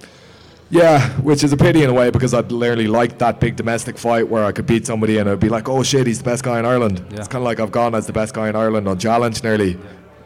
Yeah, 0.72 1.10
which 1.20 1.42
is 1.42 1.52
a 1.52 1.56
pity 1.56 1.82
in 1.82 1.90
a 1.90 1.92
way 1.92 2.10
because 2.10 2.32
I'd 2.32 2.52
literally 2.52 2.86
like 2.86 3.18
that 3.18 3.40
big 3.40 3.56
domestic 3.56 3.98
fight 3.98 4.28
where 4.28 4.44
I 4.44 4.52
could 4.52 4.66
beat 4.66 4.86
somebody 4.86 5.18
and 5.18 5.28
I'd 5.28 5.40
be 5.40 5.48
like, 5.48 5.68
oh 5.68 5.82
shit, 5.82 6.06
he's 6.06 6.18
the 6.18 6.24
best 6.24 6.44
guy 6.44 6.60
in 6.60 6.64
Ireland. 6.64 7.04
Yeah. 7.10 7.18
It's 7.18 7.28
kind 7.28 7.42
of 7.42 7.44
like 7.44 7.58
I've 7.58 7.72
gone 7.72 7.94
as 7.94 8.06
the 8.06 8.12
best 8.12 8.34
guy 8.34 8.48
in 8.48 8.54
Ireland 8.54 8.86
on 8.86 8.96
challenge 8.96 9.42
nearly. 9.42 9.76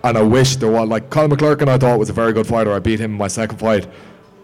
And 0.02 0.18
I 0.18 0.22
wish 0.22 0.56
there 0.56 0.70
was, 0.70 0.86
like, 0.86 1.08
Colin 1.08 1.30
McClurkin 1.30 1.66
I 1.66 1.78
thought 1.78 1.98
was 1.98 2.10
a 2.10 2.12
very 2.12 2.34
good 2.34 2.46
fighter. 2.46 2.74
I 2.74 2.78
beat 2.78 3.00
him 3.00 3.12
in 3.12 3.16
my 3.16 3.28
second 3.28 3.56
fight. 3.56 3.86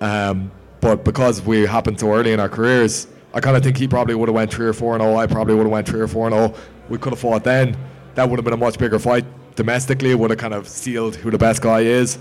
Um, 0.00 0.50
but 0.80 1.04
because 1.04 1.42
we 1.42 1.66
happened 1.66 2.00
so 2.00 2.14
early 2.14 2.32
in 2.32 2.40
our 2.40 2.48
careers, 2.48 3.06
I 3.32 3.40
kind 3.40 3.56
of 3.56 3.62
think 3.62 3.76
he 3.76 3.86
probably 3.86 4.14
would 4.14 4.28
have 4.28 4.34
went 4.34 4.52
3 4.52 4.66
or 4.66 4.72
4 4.72 4.94
and 4.94 5.02
0. 5.02 5.16
I 5.16 5.26
probably 5.26 5.54
would 5.54 5.62
have 5.64 5.72
went 5.72 5.88
3 5.88 6.00
or 6.00 6.08
4 6.08 6.26
and 6.26 6.34
0. 6.34 6.54
We 6.88 6.98
could 6.98 7.12
have 7.12 7.20
fought 7.20 7.44
then. 7.44 7.76
That 8.14 8.28
would 8.28 8.38
have 8.38 8.44
been 8.44 8.54
a 8.54 8.56
much 8.56 8.78
bigger 8.78 8.98
fight 8.98 9.24
domestically. 9.54 10.10
It 10.10 10.18
would 10.18 10.30
have 10.30 10.38
kind 10.38 10.54
of 10.54 10.68
sealed 10.68 11.16
who 11.16 11.30
the 11.30 11.38
best 11.38 11.62
guy 11.62 11.80
is. 11.80 12.18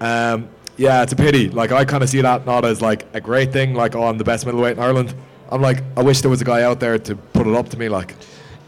Um, 0.00 0.48
yeah, 0.76 1.02
it's 1.02 1.12
a 1.12 1.16
pity. 1.16 1.50
Like 1.50 1.72
I 1.72 1.84
kind 1.84 2.02
of 2.02 2.08
see 2.08 2.22
that 2.22 2.46
not 2.46 2.64
as 2.64 2.80
like 2.80 3.04
a 3.12 3.20
great 3.20 3.52
thing. 3.52 3.74
Like 3.74 3.94
oh, 3.94 4.04
I'm 4.04 4.16
the 4.16 4.24
best 4.24 4.46
middleweight 4.46 4.78
in 4.78 4.82
Ireland. 4.82 5.14
I'm 5.50 5.60
like 5.60 5.82
I 5.96 6.02
wish 6.02 6.22
there 6.22 6.30
was 6.30 6.40
a 6.40 6.44
guy 6.44 6.62
out 6.62 6.80
there 6.80 6.98
to 6.98 7.16
put 7.16 7.46
it 7.46 7.54
up 7.54 7.68
to 7.70 7.78
me. 7.78 7.90
Like 7.90 8.14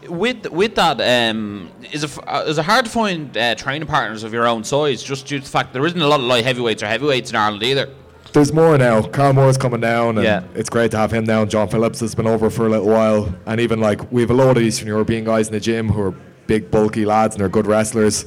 With 0.07 0.51
with 0.51 0.75
that, 0.75 1.01
um, 1.01 1.71
is 1.91 2.03
it 2.03 2.15
uh, 2.27 2.43
is 2.45 2.59
it 2.59 2.65
hard 2.65 2.85
to 2.85 2.91
find 2.91 3.35
uh, 3.35 3.55
training 3.55 3.87
partners 3.87 4.23
of 4.23 4.31
your 4.31 4.45
own 4.45 4.63
size? 4.63 5.01
Just 5.01 5.25
due 5.25 5.39
to 5.39 5.43
the 5.43 5.49
fact 5.49 5.73
there 5.73 5.85
isn't 5.87 5.99
a 5.99 6.07
lot 6.07 6.19
of 6.19 6.27
light 6.27 6.43
heavyweights 6.43 6.83
or 6.83 6.87
heavyweights 6.87 7.31
in 7.31 7.35
Ireland 7.35 7.63
either. 7.63 7.89
There's 8.33 8.51
more 8.51 8.75
now. 8.79 9.03
Carl 9.03 9.33
Moore's 9.33 9.57
coming 9.59 9.79
down, 9.79 10.17
and 10.17 10.25
Yeah. 10.25 10.41
it's 10.55 10.69
great 10.69 10.89
to 10.91 10.97
have 10.97 11.11
him 11.11 11.25
down. 11.25 11.49
John 11.49 11.67
Phillips 11.67 11.99
has 11.99 12.15
been 12.15 12.25
over 12.25 12.49
for 12.49 12.65
a 12.65 12.69
little 12.69 12.87
while, 12.87 13.29
and 13.45 13.61
even 13.61 13.79
like 13.79 14.11
we 14.11 14.21
have 14.21 14.31
a 14.31 14.33
lot 14.33 14.57
of 14.57 14.63
Eastern 14.63 14.87
European 14.87 15.23
guys 15.23 15.47
in 15.47 15.53
the 15.53 15.59
gym 15.59 15.89
who 15.89 16.01
are 16.01 16.13
big, 16.47 16.71
bulky 16.71 17.05
lads 17.05 17.35
and 17.35 17.41
they're 17.41 17.49
good 17.49 17.67
wrestlers. 17.67 18.25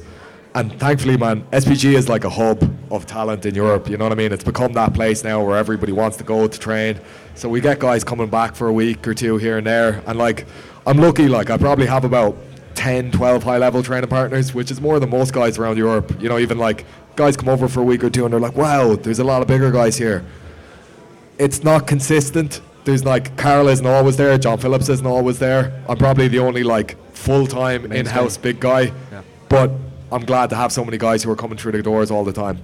And 0.55 0.71
thankfully, 0.79 1.17
man, 1.17 1.43
SBG 1.51 1.93
is 1.95 2.07
like 2.07 2.23
a 2.23 2.29
hub 2.29 2.63
of 2.89 3.05
talent 3.05 3.45
in 3.45 3.53
Europe. 3.53 3.89
You 3.89 3.97
know 3.97 4.05
what 4.05 4.13
I 4.13 4.15
mean? 4.15 4.31
It's 4.31 4.45
become 4.45 4.71
that 4.73 4.93
place 4.93 5.23
now 5.25 5.43
where 5.43 5.57
everybody 5.57 5.91
wants 5.91 6.15
to 6.17 6.23
go 6.23 6.47
to 6.47 6.59
train. 6.59 6.99
So 7.35 7.49
we 7.49 7.59
get 7.59 7.77
guys 7.77 8.03
coming 8.05 8.27
back 8.27 8.55
for 8.55 8.67
a 8.67 8.73
week 8.73 9.05
or 9.07 9.13
two 9.13 9.37
here 9.37 9.57
and 9.57 9.67
there. 9.67 10.01
And 10.07 10.17
like, 10.17 10.45
I'm 10.87 10.97
lucky. 10.97 11.27
Like, 11.27 11.49
I 11.51 11.57
probably 11.57 11.85
have 11.85 12.05
about 12.05 12.37
10, 12.75 13.11
12 13.11 13.43
high 13.43 13.57
level 13.57 13.83
training 13.83 14.09
partners, 14.09 14.53
which 14.53 14.71
is 14.71 14.79
more 14.81 14.99
than 14.99 15.09
most 15.09 15.31
guys 15.33 15.59
around 15.59 15.77
Europe. 15.77 16.11
You 16.19 16.29
know, 16.29 16.39
even 16.39 16.57
like 16.57 16.85
guys 17.17 17.35
come 17.35 17.49
over 17.49 17.67
for 17.67 17.81
a 17.81 17.83
week 17.83 18.03
or 18.03 18.09
two 18.09 18.23
and 18.23 18.31
they're 18.31 18.39
like, 18.39 18.55
wow, 18.55 18.95
there's 18.95 19.19
a 19.19 19.23
lot 19.23 19.41
of 19.41 19.47
bigger 19.47 19.71
guys 19.71 19.97
here. 19.97 20.23
It's 21.37 21.63
not 21.63 21.87
consistent. 21.87 22.61
There's 22.85 23.03
like 23.03 23.35
Carl 23.35 23.67
isn't 23.67 23.85
always 23.85 24.15
there, 24.15 24.37
John 24.37 24.59
Phillips 24.59 24.87
isn't 24.87 25.05
always 25.05 25.39
there. 25.39 25.83
I'm 25.89 25.97
probably 25.97 26.29
the 26.29 26.39
only 26.39 26.63
like 26.63 26.95
full 27.13 27.45
time 27.45 27.91
in 27.91 28.05
house 28.05 28.37
big 28.37 28.61
guy. 28.61 28.93
Yeah. 29.11 29.23
But 29.49 29.71
I'm 30.11 30.23
glad 30.23 30.49
to 30.51 30.55
have 30.55 30.71
so 30.71 30.85
many 30.85 30.97
guys 30.97 31.23
who 31.23 31.31
are 31.31 31.35
coming 31.35 31.57
through 31.57 31.73
the 31.73 31.83
doors 31.83 32.11
all 32.11 32.23
the 32.23 32.31
time. 32.31 32.59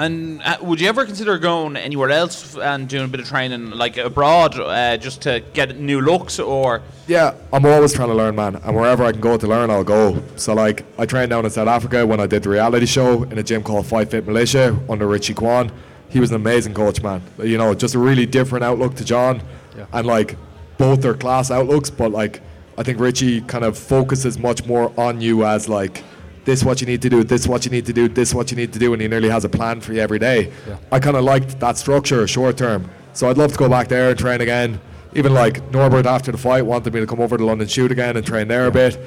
And 0.00 0.40
uh, 0.42 0.56
would 0.62 0.80
you 0.80 0.88
ever 0.88 1.04
consider 1.04 1.36
going 1.36 1.76
anywhere 1.76 2.08
else 2.08 2.56
and 2.56 2.88
doing 2.88 3.04
a 3.04 3.08
bit 3.08 3.20
of 3.20 3.28
training, 3.28 3.72
like 3.72 3.98
abroad, 3.98 4.58
uh, 4.58 4.96
just 4.96 5.20
to 5.22 5.42
get 5.52 5.78
new 5.78 6.00
looks? 6.00 6.38
Or 6.38 6.80
Yeah, 7.06 7.34
I'm 7.52 7.66
always 7.66 7.92
trying 7.92 8.08
to 8.08 8.14
learn, 8.14 8.34
man. 8.34 8.56
And 8.56 8.74
wherever 8.74 9.04
I 9.04 9.12
can 9.12 9.20
go 9.20 9.36
to 9.36 9.46
learn, 9.46 9.68
I'll 9.68 9.84
go. 9.84 10.22
So, 10.36 10.54
like, 10.54 10.86
I 10.98 11.04
trained 11.04 11.28
down 11.28 11.44
in 11.44 11.50
South 11.50 11.68
Africa 11.68 12.06
when 12.06 12.18
I 12.18 12.26
did 12.26 12.44
the 12.44 12.48
reality 12.48 12.86
show 12.86 13.24
in 13.24 13.36
a 13.36 13.42
gym 13.42 13.62
called 13.62 13.86
Five 13.86 14.10
Fit 14.10 14.26
Malaysia 14.26 14.74
under 14.88 15.06
Richie 15.06 15.34
Kwan. 15.34 15.70
He 16.08 16.18
was 16.18 16.30
an 16.30 16.36
amazing 16.36 16.72
coach, 16.72 17.02
man. 17.02 17.20
You 17.36 17.58
know, 17.58 17.74
just 17.74 17.94
a 17.94 17.98
really 17.98 18.24
different 18.24 18.64
outlook 18.64 18.94
to 18.96 19.04
John. 19.04 19.42
Yeah. 19.76 19.84
And, 19.92 20.06
like, 20.06 20.36
both 20.78 21.02
their 21.02 21.14
class 21.14 21.50
outlooks, 21.50 21.90
but, 21.90 22.10
like, 22.10 22.40
I 22.78 22.84
think 22.84 23.00
Richie 23.00 23.42
kind 23.42 23.64
of 23.64 23.76
focuses 23.76 24.38
much 24.38 24.64
more 24.64 24.94
on 24.98 25.20
you 25.20 25.44
as, 25.44 25.68
like, 25.68 26.02
this 26.44 26.64
what 26.64 26.80
you 26.80 26.86
need 26.86 27.02
to 27.02 27.10
do, 27.10 27.22
this 27.24 27.46
what 27.46 27.64
you 27.64 27.70
need 27.70 27.86
to 27.86 27.92
do, 27.92 28.08
this 28.08 28.34
what 28.34 28.50
you 28.50 28.56
need 28.56 28.72
to 28.72 28.78
do, 28.78 28.92
and 28.92 29.02
he 29.02 29.08
nearly 29.08 29.28
has 29.28 29.44
a 29.44 29.48
plan 29.48 29.80
for 29.80 29.92
you 29.92 30.00
every 30.00 30.18
day. 30.18 30.52
Yeah. 30.66 30.78
I 30.90 30.98
kind 30.98 31.16
of 31.16 31.24
liked 31.24 31.60
that 31.60 31.76
structure 31.76 32.26
short 32.26 32.56
term. 32.56 32.90
So 33.12 33.28
I'd 33.28 33.38
love 33.38 33.52
to 33.52 33.58
go 33.58 33.68
back 33.68 33.88
there 33.88 34.10
and 34.10 34.18
train 34.18 34.40
again. 34.40 34.80
Even 35.14 35.34
like 35.34 35.70
Norbert 35.72 36.06
after 36.06 36.30
the 36.30 36.38
fight 36.38 36.64
wanted 36.64 36.94
me 36.94 37.00
to 37.00 37.06
come 37.06 37.20
over 37.20 37.36
to 37.36 37.44
London 37.44 37.66
shoot 37.66 37.90
again 37.90 38.16
and 38.16 38.24
train 38.24 38.48
there 38.48 38.66
a 38.66 38.70
bit. 38.70 38.98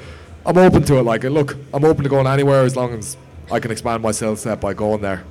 I'm 0.46 0.58
open 0.58 0.82
to 0.84 0.98
it. 0.98 1.02
Like, 1.02 1.24
look, 1.24 1.56
I'm 1.72 1.84
open 1.84 2.04
to 2.04 2.10
going 2.10 2.26
anywhere 2.26 2.62
as 2.62 2.76
long 2.76 2.92
as 2.92 3.16
I 3.50 3.60
can 3.60 3.70
expand 3.70 4.02
my 4.02 4.12
skill 4.12 4.36
set 4.36 4.60
by 4.60 4.74
going 4.74 5.00
there. 5.00 5.24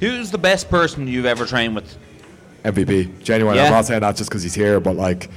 who's 0.00 0.30
the 0.30 0.38
best 0.38 0.68
person 0.68 1.08
you've 1.08 1.24
ever 1.24 1.46
trained 1.46 1.74
with? 1.74 1.96
MVP, 2.64 3.22
genuine. 3.22 3.56
Yeah. 3.56 3.64
I'm 3.64 3.72
not 3.72 3.86
saying 3.86 4.00
that 4.00 4.16
just 4.16 4.30
because 4.30 4.42
he's 4.42 4.54
here, 4.54 4.80
but 4.80 4.96
like, 4.96 5.30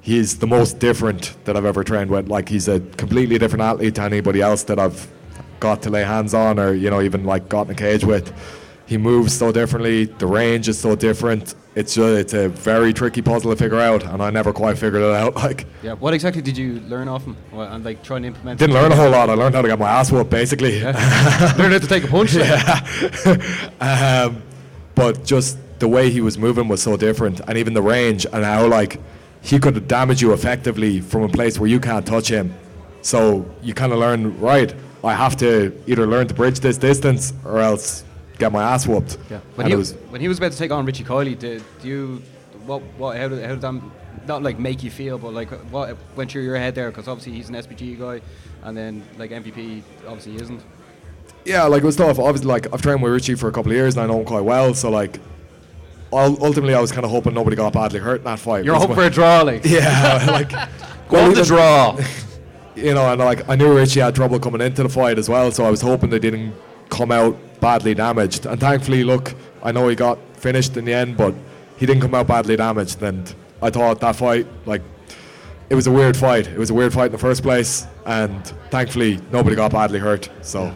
he's 0.00 0.38
the 0.38 0.46
most 0.46 0.78
different 0.78 1.36
that 1.44 1.56
I've 1.56 1.64
ever 1.64 1.84
trained 1.84 2.10
with. 2.10 2.28
Like, 2.28 2.48
he's 2.48 2.68
a 2.68 2.80
completely 2.80 3.38
different 3.38 3.62
athlete 3.62 3.94
to 3.96 4.02
anybody 4.02 4.40
else 4.40 4.64
that 4.64 4.78
I've 4.78 5.08
got 5.60 5.82
to 5.82 5.90
lay 5.90 6.02
hands 6.02 6.34
on 6.34 6.58
or 6.58 6.72
you 6.72 6.90
know 6.90 7.00
even 7.02 7.24
like 7.24 7.48
got 7.48 7.66
in 7.66 7.72
a 7.72 7.74
cage 7.76 8.04
with. 8.04 8.32
He 8.86 8.96
moves 8.98 9.32
so 9.32 9.52
differently. 9.52 10.06
The 10.06 10.26
range 10.26 10.66
is 10.68 10.76
so 10.76 10.96
different. 10.96 11.54
it's 11.76 11.96
uh, 11.96 12.02
it's 12.22 12.32
a 12.34 12.48
very 12.48 12.92
tricky 12.92 13.22
puzzle 13.22 13.52
to 13.52 13.56
figure 13.56 13.78
out, 13.78 14.02
and 14.04 14.20
I 14.20 14.30
never 14.30 14.52
quite 14.52 14.78
figured 14.78 15.02
it 15.02 15.14
out. 15.14 15.34
Like, 15.44 15.64
Yeah. 15.84 15.92
What 15.92 16.12
exactly 16.12 16.42
did 16.42 16.58
you 16.58 16.80
learn 16.88 17.06
off 17.06 17.24
him? 17.24 17.36
Or- 17.52 17.66
And 17.66 17.84
like 17.84 18.02
try 18.02 18.16
and 18.16 18.26
implement? 18.26 18.58
didn't 18.58 18.74
learn 18.74 18.90
a 18.90 18.96
whole 18.96 19.10
lot. 19.10 19.30
I 19.30 19.34
learned 19.34 19.54
how 19.54 19.62
to 19.62 19.68
get 19.68 19.78
my 19.78 19.88
ass 19.88 20.10
whooped, 20.10 20.28
basically. 20.30 20.80
learn 20.82 20.94
how 20.94 21.78
to 21.78 21.86
take 21.86 22.02
a 22.02 22.08
punch. 22.08 22.34
like. 22.34 23.80
um, 23.80 24.42
but 24.96 25.24
just 25.24 25.56
the 25.78 25.86
way 25.86 26.10
he 26.10 26.20
was 26.20 26.36
moving 26.36 26.66
was 26.66 26.82
so 26.82 26.96
different, 26.96 27.40
and 27.46 27.56
even 27.56 27.74
the 27.74 27.82
range 27.82 28.26
and 28.32 28.44
how 28.44 28.66
like 28.66 28.98
he 29.40 29.60
could 29.60 29.86
damage 29.86 30.20
you 30.20 30.32
effectively 30.32 31.00
from 31.00 31.22
a 31.22 31.28
place 31.28 31.60
where 31.60 31.70
you 31.70 31.78
can't 31.78 32.04
touch 32.04 32.28
him. 32.28 32.52
So 33.02 33.46
you 33.62 33.72
kind 33.72 33.92
of 33.92 34.00
learn 34.00 34.38
right. 34.40 34.74
I 35.02 35.14
have 35.14 35.36
to 35.38 35.72
either 35.86 36.06
learn 36.06 36.28
to 36.28 36.34
bridge 36.34 36.60
this 36.60 36.76
distance 36.76 37.32
or 37.44 37.58
else 37.58 38.04
get 38.38 38.52
my 38.52 38.62
ass 38.62 38.86
whooped. 38.86 39.18
Yeah. 39.30 39.40
When 39.54 39.66
he 39.66 39.74
was 39.74 39.94
when 40.10 40.20
he 40.20 40.28
was 40.28 40.38
about 40.38 40.52
to 40.52 40.58
take 40.58 40.70
on 40.70 40.84
Richie 40.84 41.04
Kiely, 41.04 41.38
did 41.38 41.62
do 41.82 41.88
you 41.88 42.22
what 42.66 42.82
what 42.98 43.16
how 43.16 43.28
did 43.28 43.42
how 43.42 43.50
did 43.50 43.60
that 43.60 43.82
not 44.26 44.42
like 44.42 44.58
make 44.58 44.82
you 44.82 44.90
feel, 44.90 45.18
but 45.18 45.32
like 45.32 45.50
what 45.70 45.96
went 46.16 46.30
through 46.30 46.42
your 46.42 46.56
head 46.56 46.74
there? 46.74 46.90
Because 46.90 47.08
obviously 47.08 47.32
he's 47.32 47.48
an 47.48 47.54
SBG 47.54 47.98
guy, 47.98 48.20
and 48.62 48.76
then 48.76 49.02
like 49.18 49.30
MVP 49.30 49.82
obviously 50.06 50.36
isn't. 50.36 50.62
Yeah, 51.44 51.64
like 51.64 51.82
it 51.82 51.86
was 51.86 51.96
tough. 51.96 52.18
Obviously, 52.18 52.48
like 52.48 52.72
I've 52.72 52.82
trained 52.82 53.02
with 53.02 53.12
Richie 53.12 53.34
for 53.34 53.48
a 53.48 53.52
couple 53.52 53.72
of 53.72 53.76
years 53.76 53.96
and 53.96 54.04
I 54.04 54.06
know 54.06 54.20
him 54.20 54.26
quite 54.26 54.44
well. 54.44 54.74
So 54.74 54.90
like, 54.90 55.18
ultimately, 56.12 56.74
I 56.74 56.80
was 56.80 56.92
kind 56.92 57.04
of 57.04 57.10
hoping 57.10 57.32
nobody 57.32 57.56
got 57.56 57.72
badly 57.72 57.98
hurt 57.98 58.18
in 58.18 58.24
that 58.24 58.38
fight. 58.38 58.64
You're 58.64 58.74
hoping 58.74 58.96
for 58.96 59.04
a 59.04 59.10
draw, 59.10 59.40
like. 59.42 59.64
Yeah, 59.64 60.26
like 60.30 60.50
Go 61.08 61.24
on 61.24 61.34
the 61.34 61.44
draw. 61.44 61.98
you 62.74 62.94
know, 62.94 63.10
and 63.10 63.20
like 63.20 63.48
I 63.48 63.56
knew 63.56 63.76
Richie 63.76 64.00
had 64.00 64.14
trouble 64.14 64.38
coming 64.38 64.60
into 64.60 64.82
the 64.82 64.88
fight 64.88 65.18
as 65.18 65.28
well, 65.28 65.50
so 65.50 65.64
I 65.64 65.70
was 65.70 65.80
hoping 65.80 66.10
they 66.10 66.18
didn't 66.18 66.54
come 66.88 67.10
out 67.12 67.36
badly 67.60 67.94
damaged. 67.94 68.46
And 68.46 68.60
thankfully, 68.60 69.04
look, 69.04 69.34
I 69.62 69.72
know 69.72 69.88
he 69.88 69.94
got 69.96 70.18
finished 70.34 70.76
in 70.76 70.84
the 70.84 70.94
end, 70.94 71.16
but 71.16 71.34
he 71.76 71.86
didn't 71.86 72.02
come 72.02 72.14
out 72.14 72.26
badly 72.26 72.56
damaged. 72.56 73.02
And 73.02 73.32
I 73.62 73.70
thought 73.70 74.00
that 74.00 74.16
fight, 74.16 74.46
like, 74.66 74.82
it 75.68 75.74
was 75.74 75.86
a 75.86 75.92
weird 75.92 76.16
fight. 76.16 76.48
It 76.48 76.58
was 76.58 76.70
a 76.70 76.74
weird 76.74 76.92
fight 76.92 77.06
in 77.06 77.12
the 77.12 77.18
first 77.18 77.42
place, 77.42 77.86
and 78.04 78.44
thankfully 78.70 79.20
nobody 79.30 79.54
got 79.54 79.72
badly 79.72 79.98
hurt. 79.98 80.28
So 80.42 80.72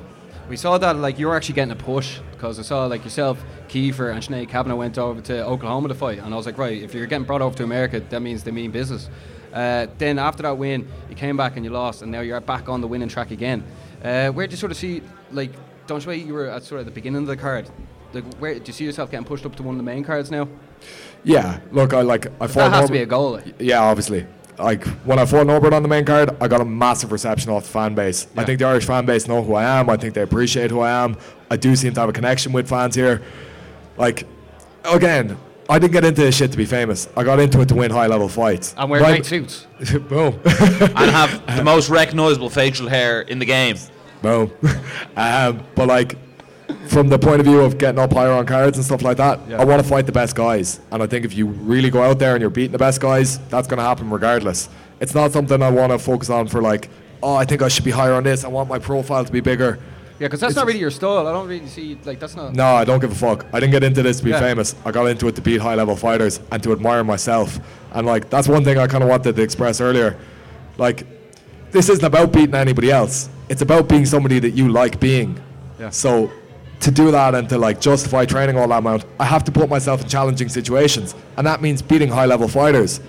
We 0.49 0.57
saw 0.57 0.79
that 0.79 0.97
like 0.97 1.19
you 1.19 1.27
were 1.29 1.37
actually 1.37 1.55
getting 1.55 1.73
a 1.73 1.77
push 1.77 2.21
because 2.33 2.59
I 2.59 2.63
saw 2.63 2.87
like 2.87 3.03
yourself, 3.03 3.43
Kiefer, 3.69 4.13
and 4.13 4.23
Sinead 4.23 4.49
Kavanagh 4.49 4.77
went 4.77 4.99
over 4.99 5.21
to 5.23 5.45
Oklahoma 5.45 5.89
to 5.89 5.95
fight, 5.95 6.19
and 6.19 6.33
I 6.33 6.37
was 6.37 6.47
like, 6.47 6.59
right, 6.59 6.81
if 6.81 6.95
you're 6.95 7.07
getting 7.07 7.27
brought 7.27 7.43
over 7.43 7.57
to 7.57 7.65
America, 7.65 8.01
that 8.01 8.21
means 8.21 8.45
they 8.45 8.51
mean 8.51 8.71
business. 8.71 9.09
Uh, 9.54 9.87
then 9.99 10.18
after 10.18 10.42
that 10.42 10.58
win, 10.58 10.87
you 11.08 11.14
came 11.14 11.37
back 11.37 11.56
and 11.56 11.64
you 11.64 11.70
lost, 11.70 12.02
and 12.02 12.11
now 12.11 12.20
you're 12.20 12.40
back 12.40 12.68
on 12.68 12.80
the 12.80 12.88
winning 12.88 13.08
track 13.08 13.30
again. 13.30 13.62
Uh, 14.02 14.28
where 14.30 14.46
do 14.46 14.50
you 14.50 14.56
sort 14.56 14.73
of 14.73 14.76
see 14.76 15.00
like? 15.30 15.52
Don't 15.87 16.04
you 16.04 16.12
you 16.12 16.34
were 16.34 16.46
at 16.46 16.62
sort 16.64 16.80
of 16.80 16.87
the 16.87 16.90
beginning 16.90 17.23
of 17.23 17.28
the 17.28 17.37
card? 17.37 17.70
Like, 18.12 18.25
where 18.38 18.54
do 18.54 18.62
you 18.66 18.73
see 18.73 18.84
yourself 18.84 19.11
getting 19.11 19.26
pushed 19.26 19.46
up 19.46 19.54
to 19.56 19.62
one 19.62 19.75
of 19.75 19.78
the 19.78 19.84
main 19.84 20.04
cards 20.04 20.30
now? 20.30 20.49
yeah, 21.25 21.61
look, 21.73 21.94
I 21.94 22.02
like 22.02 22.26
I 22.40 22.46
fought. 22.46 22.70
That 22.70 22.73
has 22.73 22.87
to 22.87 22.92
be 22.92 22.99
a 22.99 23.06
goal. 23.06 23.32
Like. 23.32 23.54
Yeah, 23.58 23.80
obviously. 23.80 24.26
Like 24.58 24.84
when 25.04 25.18
I 25.18 25.26
fought 25.26 25.46
Norbert 25.46 25.73
on 25.73 25.82
the 25.82 25.88
main 25.88 26.04
card, 26.04 26.37
I 26.40 26.46
got 26.46 26.61
a 26.61 26.64
massive 26.64 27.11
reception 27.11 27.50
off 27.50 27.64
the 27.64 27.70
fan 27.70 27.94
base. 27.94 28.28
I 28.37 28.44
think 28.44 28.61
the 28.61 28.66
Irish 28.66 28.87
fan 28.87 29.04
base 29.04 29.26
know 29.26 29.42
who 29.42 29.54
I 29.54 29.64
am. 29.80 29.90
I 29.90 29.96
think 29.96 30.14
they 30.14 30.23
appreciate 30.23 30.70
who 30.70 30.80
I 30.80 30.90
am. 31.04 31.16
I 31.50 31.56
do 31.56 31.75
seem 31.75 31.92
to 31.94 32.00
have 32.00 32.08
a 32.08 32.12
connection 32.12 32.52
with 32.52 32.68
fans 32.68 32.94
here. 32.94 33.23
Like, 33.96 34.26
again, 34.84 35.37
I 35.68 35.78
didn't 35.78 35.92
get 35.92 36.04
into 36.04 36.21
this 36.21 36.37
shit 36.37 36.50
to 36.52 36.56
be 36.59 36.66
famous. 36.66 37.09
I 37.16 37.25
got 37.25 37.40
into 37.40 37.61
it 37.61 37.68
to 37.68 37.75
win 37.75 37.90
high 37.90 38.06
level 38.06 38.28
fights. 38.28 38.75
And 38.76 38.90
wear 38.90 39.00
Right- 39.00 39.14
great 39.23 39.26
suits. 39.26 39.66
Boom. 40.09 40.38
and 40.44 41.11
have 41.11 41.56
the 41.56 41.64
most 41.64 41.88
recognisable 41.88 42.50
facial 42.50 42.88
hair 42.88 43.23
in 43.23 43.38
the 43.38 43.47
game. 43.47 43.76
Boom. 44.23 44.50
um, 45.16 45.61
but 45.75 45.88
like, 45.88 46.16
from 46.88 47.09
the 47.09 47.18
point 47.18 47.40
of 47.40 47.47
view 47.47 47.61
of 47.61 47.78
getting 47.78 47.99
up 47.99 48.12
higher 48.12 48.33
on 48.33 48.47
cards 48.47 48.76
and 48.78 48.85
stuff 48.85 49.02
like 49.02 49.16
that, 49.18 49.40
Yeah. 49.49 49.61
I 49.61 49.64
want 49.64 49.83
to 49.83 49.88
fight 49.88 50.06
the 50.06 50.12
best 50.12 50.35
guys. 50.35 50.80
And 50.90 51.02
I 51.02 51.06
think 51.06 51.25
if 51.25 51.35
you 51.35 51.47
really 51.47 51.90
go 51.90 52.02
out 52.02 52.18
there 52.18 52.35
and 52.35 52.40
you're 52.40 52.50
beating 52.50 52.73
the 52.73 52.78
best 52.78 53.00
guys, 53.00 53.38
that's 53.49 53.66
going 53.68 53.78
to 53.78 53.85
happen 53.85 54.11
regardless. 54.11 54.68
It's 55.00 55.14
not 55.14 55.33
something 55.33 55.62
I 55.62 55.71
want 55.71 55.92
to 55.92 55.99
focus 55.99 56.30
on 56.30 56.47
for 56.47 56.61
like, 56.62 56.88
oh, 57.23 57.35
I 57.35 57.44
think 57.44 57.62
I 57.62 57.68
should 57.68 57.85
be 57.85 57.90
higher 57.90 58.12
on 58.14 58.23
this. 58.25 58.44
I 58.44 58.49
want 58.49 58.68
my 58.68 58.78
profile 58.78 59.25
to 59.25 59.33
be 59.33 59.40
bigger. 59.40 59.78
Yeah, 60.25 60.28
because 60.28 60.40
that's 60.40 60.52
It's 60.52 60.57
not 60.57 60.66
really 60.66 60.78
your 60.81 60.90
style. 60.90 61.26
I 61.28 61.33
don't 61.33 61.47
really 61.47 61.66
see 61.66 61.99
like 62.07 62.19
that's 62.19 62.35
not. 62.35 62.54
No, 62.54 62.64
I 62.76 62.85
don't 62.87 62.99
give 62.99 63.12
a 63.12 63.14
fuck. 63.14 63.45
I 63.52 63.61
didn't 63.61 63.73
get 63.73 63.85
into 63.85 64.02
this 64.02 64.21
to 64.21 64.25
be 64.25 64.31
Yeah. 64.31 64.40
famous. 64.40 64.75
I 64.83 64.90
got 64.90 65.04
into 65.04 65.28
it 65.28 65.35
to 65.35 65.43
beat 65.43 65.61
high 65.61 65.75
level 65.75 65.97
fighters 65.97 66.40
and 66.50 66.62
to 66.62 66.73
admire 66.73 67.04
myself. 67.04 67.61
And 67.93 68.07
like 68.07 68.31
that's 68.31 68.49
one 68.49 68.64
thing 68.64 68.78
I 68.78 68.87
kind 68.87 69.02
of 69.04 69.11
wanted 69.11 69.37
to 69.37 69.43
express 69.43 69.83
earlier. 69.83 70.16
Like 70.78 71.07
this 71.73 71.90
isn't 71.90 72.07
about 72.07 72.33
beating 72.33 72.54
anybody 72.54 72.90
else. 72.90 73.28
It's 73.50 73.61
about 73.61 73.87
being 73.87 74.07
somebody 74.07 74.38
that 74.38 74.52
you 74.54 74.71
like 74.71 74.99
being. 74.99 75.38
Yeah. 75.78 75.90
So 75.90 76.31
to 76.81 76.90
do 76.90 77.11
that 77.11 77.35
and 77.35 77.47
to 77.50 77.59
like 77.59 77.78
justify 77.78 78.25
training 78.25 78.57
all 78.57 78.69
that 78.69 78.78
amount, 78.78 79.04
I 79.21 79.26
have 79.26 79.45
to 79.45 79.52
put 79.52 79.69
myself 79.69 80.00
in 80.00 80.09
challenging 80.09 80.49
situations, 80.49 81.14
and 81.37 81.47
that 81.47 81.61
means 81.61 81.83
beating 81.83 82.09
high 82.09 82.25
level 82.25 82.49
fighters. 82.49 83.00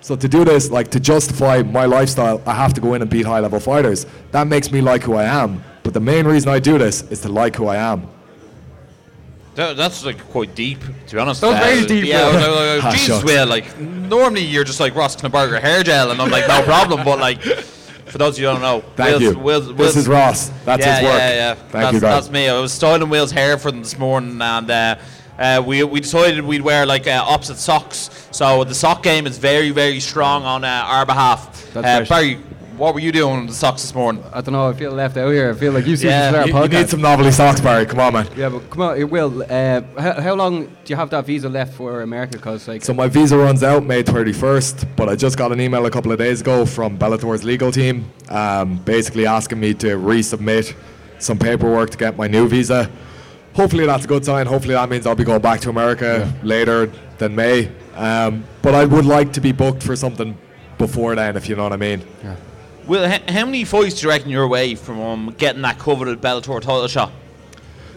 So 0.00 0.16
to 0.16 0.26
do 0.26 0.44
this, 0.44 0.72
like 0.72 0.90
to 0.90 0.98
justify 0.98 1.62
my 1.62 1.84
lifestyle, 1.84 2.42
I 2.44 2.54
have 2.54 2.74
to 2.74 2.80
go 2.80 2.94
in 2.94 3.00
and 3.00 3.08
beat 3.08 3.26
high 3.26 3.38
level 3.38 3.60
fighters. 3.60 4.06
That 4.32 4.48
makes 4.48 4.72
me 4.72 4.80
like 4.80 5.04
who 5.04 5.14
I 5.14 5.22
am. 5.24 5.62
But 5.84 5.94
the 5.94 6.00
main 6.00 6.26
reason 6.26 6.50
I 6.50 6.58
do 6.58 6.76
this 6.78 7.02
is 7.10 7.20
to 7.20 7.28
like 7.28 7.54
who 7.54 7.68
I 7.68 7.76
am. 7.76 8.08
That, 9.54 9.76
that's 9.76 10.04
like 10.04 10.18
quite 10.30 10.56
deep, 10.56 10.80
to 11.06 11.14
be 11.14 11.20
honest. 11.20 11.40
That 11.42 11.46
was 11.48 11.56
Uh, 11.56 11.60
very 11.60 11.86
deep, 11.86 12.04
Yeah, 12.06 12.26
Will. 12.26 12.58
I 12.58 12.74
like, 12.74 12.84
Ah, 12.84 12.90
Jesus. 12.90 13.22
Will. 13.22 13.46
Like 13.46 13.78
normally 13.78 14.40
you're 14.40 14.64
just 14.64 14.80
like 14.80 14.96
Ross 14.96 15.14
Knapperger 15.14 15.60
hair 15.60 15.84
gel, 15.84 16.10
and 16.10 16.20
I'm 16.20 16.30
like 16.30 16.48
no 16.48 16.62
problem. 16.62 17.04
But 17.04 17.20
like 17.20 17.40
for 17.42 18.18
those 18.18 18.36
of 18.36 18.42
you 18.42 18.48
who 18.48 18.54
don't 18.54 18.62
know, 18.62 18.80
Thank 18.96 19.20
Will's, 19.20 19.22
you. 19.22 19.38
Will's, 19.38 19.74
this 19.76 19.96
is 19.96 20.08
Ross. 20.08 20.48
That's 20.64 20.84
yeah, 20.84 20.96
his 20.96 21.04
work. 21.04 21.18
Yeah, 21.18 21.30
yeah, 21.34 21.54
Thank 21.54 21.70
that's, 21.72 21.94
you, 21.94 22.00
guys. 22.00 22.24
That's 22.24 22.30
me. 22.30 22.48
I 22.48 22.58
was 22.58 22.72
styling 22.72 23.08
Will's 23.08 23.30
hair 23.30 23.56
for 23.58 23.70
them 23.70 23.80
this 23.80 23.96
morning, 23.96 24.40
and 24.42 24.70
uh, 24.70 24.96
uh, 25.38 25.62
we 25.64 25.84
we 25.84 26.00
decided 26.00 26.42
we'd 26.44 26.62
wear 26.62 26.84
like 26.86 27.06
uh, 27.06 27.22
opposite 27.24 27.58
socks. 27.58 28.28
So 28.32 28.64
the 28.64 28.74
sock 28.74 29.04
game 29.04 29.26
is 29.28 29.38
very 29.38 29.70
very 29.70 30.00
strong 30.00 30.42
on 30.44 30.64
uh, 30.64 30.68
our 30.68 31.06
behalf. 31.06 31.72
That's 31.74 31.86
uh, 31.86 32.00
right. 32.00 32.08
Barry, 32.08 32.40
what 32.76 32.94
were 32.94 33.00
you 33.00 33.12
doing 33.12 33.40
with 33.40 33.48
the 33.50 33.54
socks 33.54 33.82
this 33.82 33.94
morning? 33.94 34.22
I 34.32 34.40
don't 34.40 34.52
know. 34.52 34.68
I 34.68 34.72
feel 34.74 34.92
left 34.92 35.16
out 35.16 35.30
here. 35.30 35.50
I 35.50 35.54
feel 35.54 35.72
like 35.72 35.86
you 35.86 35.96
see 35.96 36.06
Yeah, 36.08 36.32
this 36.32 36.40
is 36.40 36.46
You, 36.48 36.56
our 36.56 36.62
you 36.64 36.68
podcast. 36.68 36.72
need 36.80 36.88
some 36.90 37.00
novelty 37.02 37.30
socks, 37.30 37.60
Barry. 37.60 37.86
Come 37.86 38.00
on, 38.00 38.12
man. 38.12 38.28
Yeah, 38.36 38.48
but 38.48 38.68
come 38.70 38.82
on, 38.82 38.98
it 38.98 39.04
will. 39.10 39.42
Uh, 39.42 39.80
how, 39.98 40.20
how 40.20 40.34
long 40.34 40.64
do 40.66 40.70
you 40.86 40.96
have 40.96 41.10
that 41.10 41.24
visa 41.26 41.48
left 41.48 41.74
for 41.74 42.02
America? 42.02 42.36
Because 42.36 42.66
like, 42.68 42.82
So 42.84 42.94
my 42.94 43.08
visa 43.08 43.36
runs 43.36 43.62
out 43.62 43.84
May 43.84 44.02
31st, 44.02 44.96
but 44.96 45.08
I 45.08 45.16
just 45.16 45.36
got 45.38 45.52
an 45.52 45.60
email 45.60 45.84
a 45.86 45.90
couple 45.90 46.12
of 46.12 46.18
days 46.18 46.40
ago 46.40 46.66
from 46.66 46.96
Bellator's 46.98 47.44
legal 47.44 47.70
team, 47.72 48.10
um, 48.28 48.76
basically 48.78 49.26
asking 49.26 49.60
me 49.60 49.74
to 49.74 49.96
resubmit 49.96 50.74
some 51.18 51.38
paperwork 51.38 51.90
to 51.90 51.98
get 51.98 52.16
my 52.16 52.26
new 52.26 52.48
visa. 52.48 52.90
Hopefully 53.54 53.86
that's 53.86 54.04
a 54.04 54.08
good 54.08 54.24
sign. 54.24 54.46
Hopefully 54.46 54.74
that 54.74 54.88
means 54.90 55.06
I'll 55.06 55.14
be 55.14 55.22
going 55.24 55.40
back 55.40 55.60
to 55.60 55.70
America 55.70 56.32
later 56.42 56.90
than 57.18 57.36
May. 57.36 57.70
Um, 57.94 58.44
but 58.62 58.74
I 58.74 58.84
would 58.84 59.06
like 59.06 59.32
to 59.34 59.40
be 59.40 59.52
booked 59.52 59.82
for 59.82 59.94
something 59.94 60.36
before 60.76 61.14
then, 61.14 61.36
if 61.36 61.48
you 61.48 61.54
know 61.54 61.62
what 61.62 61.72
I 61.72 61.76
mean. 61.76 62.02
Will, 62.86 63.04
h- 63.04 63.22
how 63.30 63.46
many 63.46 63.64
fights 63.64 64.00
do 64.00 64.06
you 64.06 64.10
reckon 64.10 64.28
you're 64.30 64.42
away 64.42 64.74
from 64.74 65.00
um, 65.00 65.34
getting 65.38 65.62
that 65.62 65.78
coveted 65.78 66.20
Bellator 66.20 66.60
title 66.60 66.86
shot? 66.86 67.12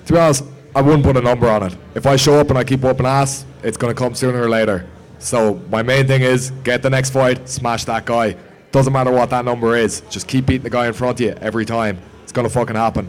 To 0.06 0.14
be 0.14 0.20
honest, 0.20 0.46
I 0.76 0.82
wouldn't 0.82 1.04
put 1.04 1.18
a 1.18 1.22
number 1.22 1.50
on 1.50 1.64
it. 1.64 1.78
If 1.96 2.06
I 2.06 2.16
show 2.16 2.36
up 2.40 2.50
and 2.50 2.58
I 2.58 2.64
keep 2.64 2.82
whooping 2.82 3.06
ass, 3.06 3.46
it's 3.64 3.78
going 3.78 3.94
to 3.94 3.98
come 3.98 4.16
sooner 4.16 4.42
or 4.42 4.50
later. 4.50 4.88
So 5.20 5.56
my 5.70 5.82
main 5.84 6.08
thing 6.08 6.22
is 6.22 6.52
get 6.64 6.82
the 6.82 6.90
next 6.90 7.10
fight, 7.10 7.50
smash 7.50 7.84
that 7.86 8.06
guy. 8.06 8.38
Doesn't 8.72 8.94
matter 8.94 9.12
what 9.12 9.30
that 9.32 9.44
number 9.44 9.76
is. 9.76 10.02
Just 10.10 10.28
keep 10.28 10.46
beating 10.46 10.64
the 10.64 10.70
guy 10.70 10.88
in 10.88 10.94
front 10.94 11.20
of 11.20 11.26
you 11.26 11.32
every 11.42 11.66
time. 11.66 12.00
It's 12.24 12.32
going 12.32 12.48
to 12.48 12.54
fucking 12.54 12.76
happen. 12.76 13.08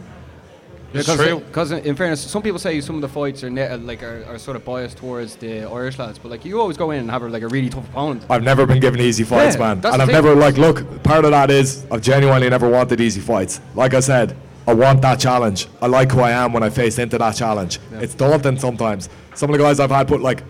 Because 0.92 1.70
in 1.72 1.94
fairness, 1.96 2.20
some 2.30 2.42
people 2.42 2.58
say 2.58 2.80
some 2.80 2.94
of 2.96 3.00
the 3.02 3.08
fights 3.08 3.44
are 3.44 3.50
ne- 3.50 3.66
uh, 3.68 3.78
like 3.78 4.02
are, 4.02 4.24
are 4.26 4.38
sort 4.38 4.56
of 4.56 4.64
biased 4.64 4.96
towards 4.96 5.36
the 5.36 5.64
Irish 5.64 5.98
lads, 5.98 6.18
but 6.18 6.30
like 6.30 6.44
you 6.44 6.58
always 6.60 6.76
go 6.76 6.90
in 6.92 7.00
and 7.00 7.10
have 7.10 7.22
like 7.22 7.42
a 7.42 7.48
really 7.48 7.68
tough 7.68 7.88
opponent. 7.90 8.24
I've 8.30 8.42
never 8.42 8.66
been 8.66 8.80
given 8.80 9.00
easy 9.00 9.24
fights, 9.24 9.56
Yeah, 9.56 9.74
man. 9.74 9.76
And 9.78 9.86
I've 9.86 10.06
thing. 10.08 10.12
never, 10.12 10.34
like, 10.34 10.56
look, 10.56 11.02
part 11.02 11.24
of 11.24 11.30
that 11.32 11.50
is 11.50 11.84
I've 11.90 12.00
genuinely 12.02 12.48
never 12.48 12.68
wanted 12.68 13.00
easy 13.00 13.20
fights. 13.20 13.60
Like 13.74 13.92
I 13.94 14.00
said, 14.00 14.34
I 14.66 14.74
want 14.74 15.02
that 15.02 15.18
challenge. 15.20 15.66
I 15.82 15.86
like 15.86 16.10
who 16.12 16.20
I 16.20 16.30
am 16.30 16.52
when 16.52 16.62
I 16.62 16.70
face 16.70 16.98
into 16.98 17.18
that 17.18 17.36
challenge. 17.36 17.78
It's 17.92 18.14
daunting 18.14 18.58
sometimes. 18.58 19.08
Some 19.34 19.50
of 19.50 19.56
the 19.58 19.62
guys 19.62 19.80
I've 19.80 19.90
had 19.90 20.08
put, 20.08 20.20
like, 20.20 20.42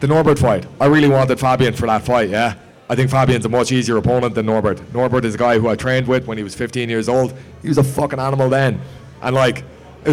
the 0.00 0.06
Norbert 0.06 0.38
fight, 0.38 0.66
I 0.80 0.86
really 0.86 1.08
wanted 1.08 1.38
Fabian 1.40 1.74
for 1.74 1.86
that 1.86 2.02
fight, 2.04 2.28
yeah? 2.30 2.54
I 2.88 2.94
think 2.94 3.10
Fabian's 3.10 3.44
a 3.44 3.48
much 3.48 3.72
easier 3.72 3.96
opponent 3.96 4.34
than 4.34 4.46
Norbert. 4.46 4.80
Norbert 4.94 5.24
is 5.24 5.34
a 5.34 5.38
guy 5.38 5.58
who 5.58 5.68
I 5.68 5.74
trained 5.74 6.06
with 6.06 6.26
when 6.26 6.38
he 6.38 6.44
was 6.44 6.54
15 6.54 6.88
years 6.88 7.08
old. 7.08 7.34
He 7.62 7.68
was 7.68 7.78
a 7.78 7.84
fucking 7.84 8.18
animal 8.18 8.48
then. 8.48 8.80
And, 9.20 9.34
like, 9.34 9.64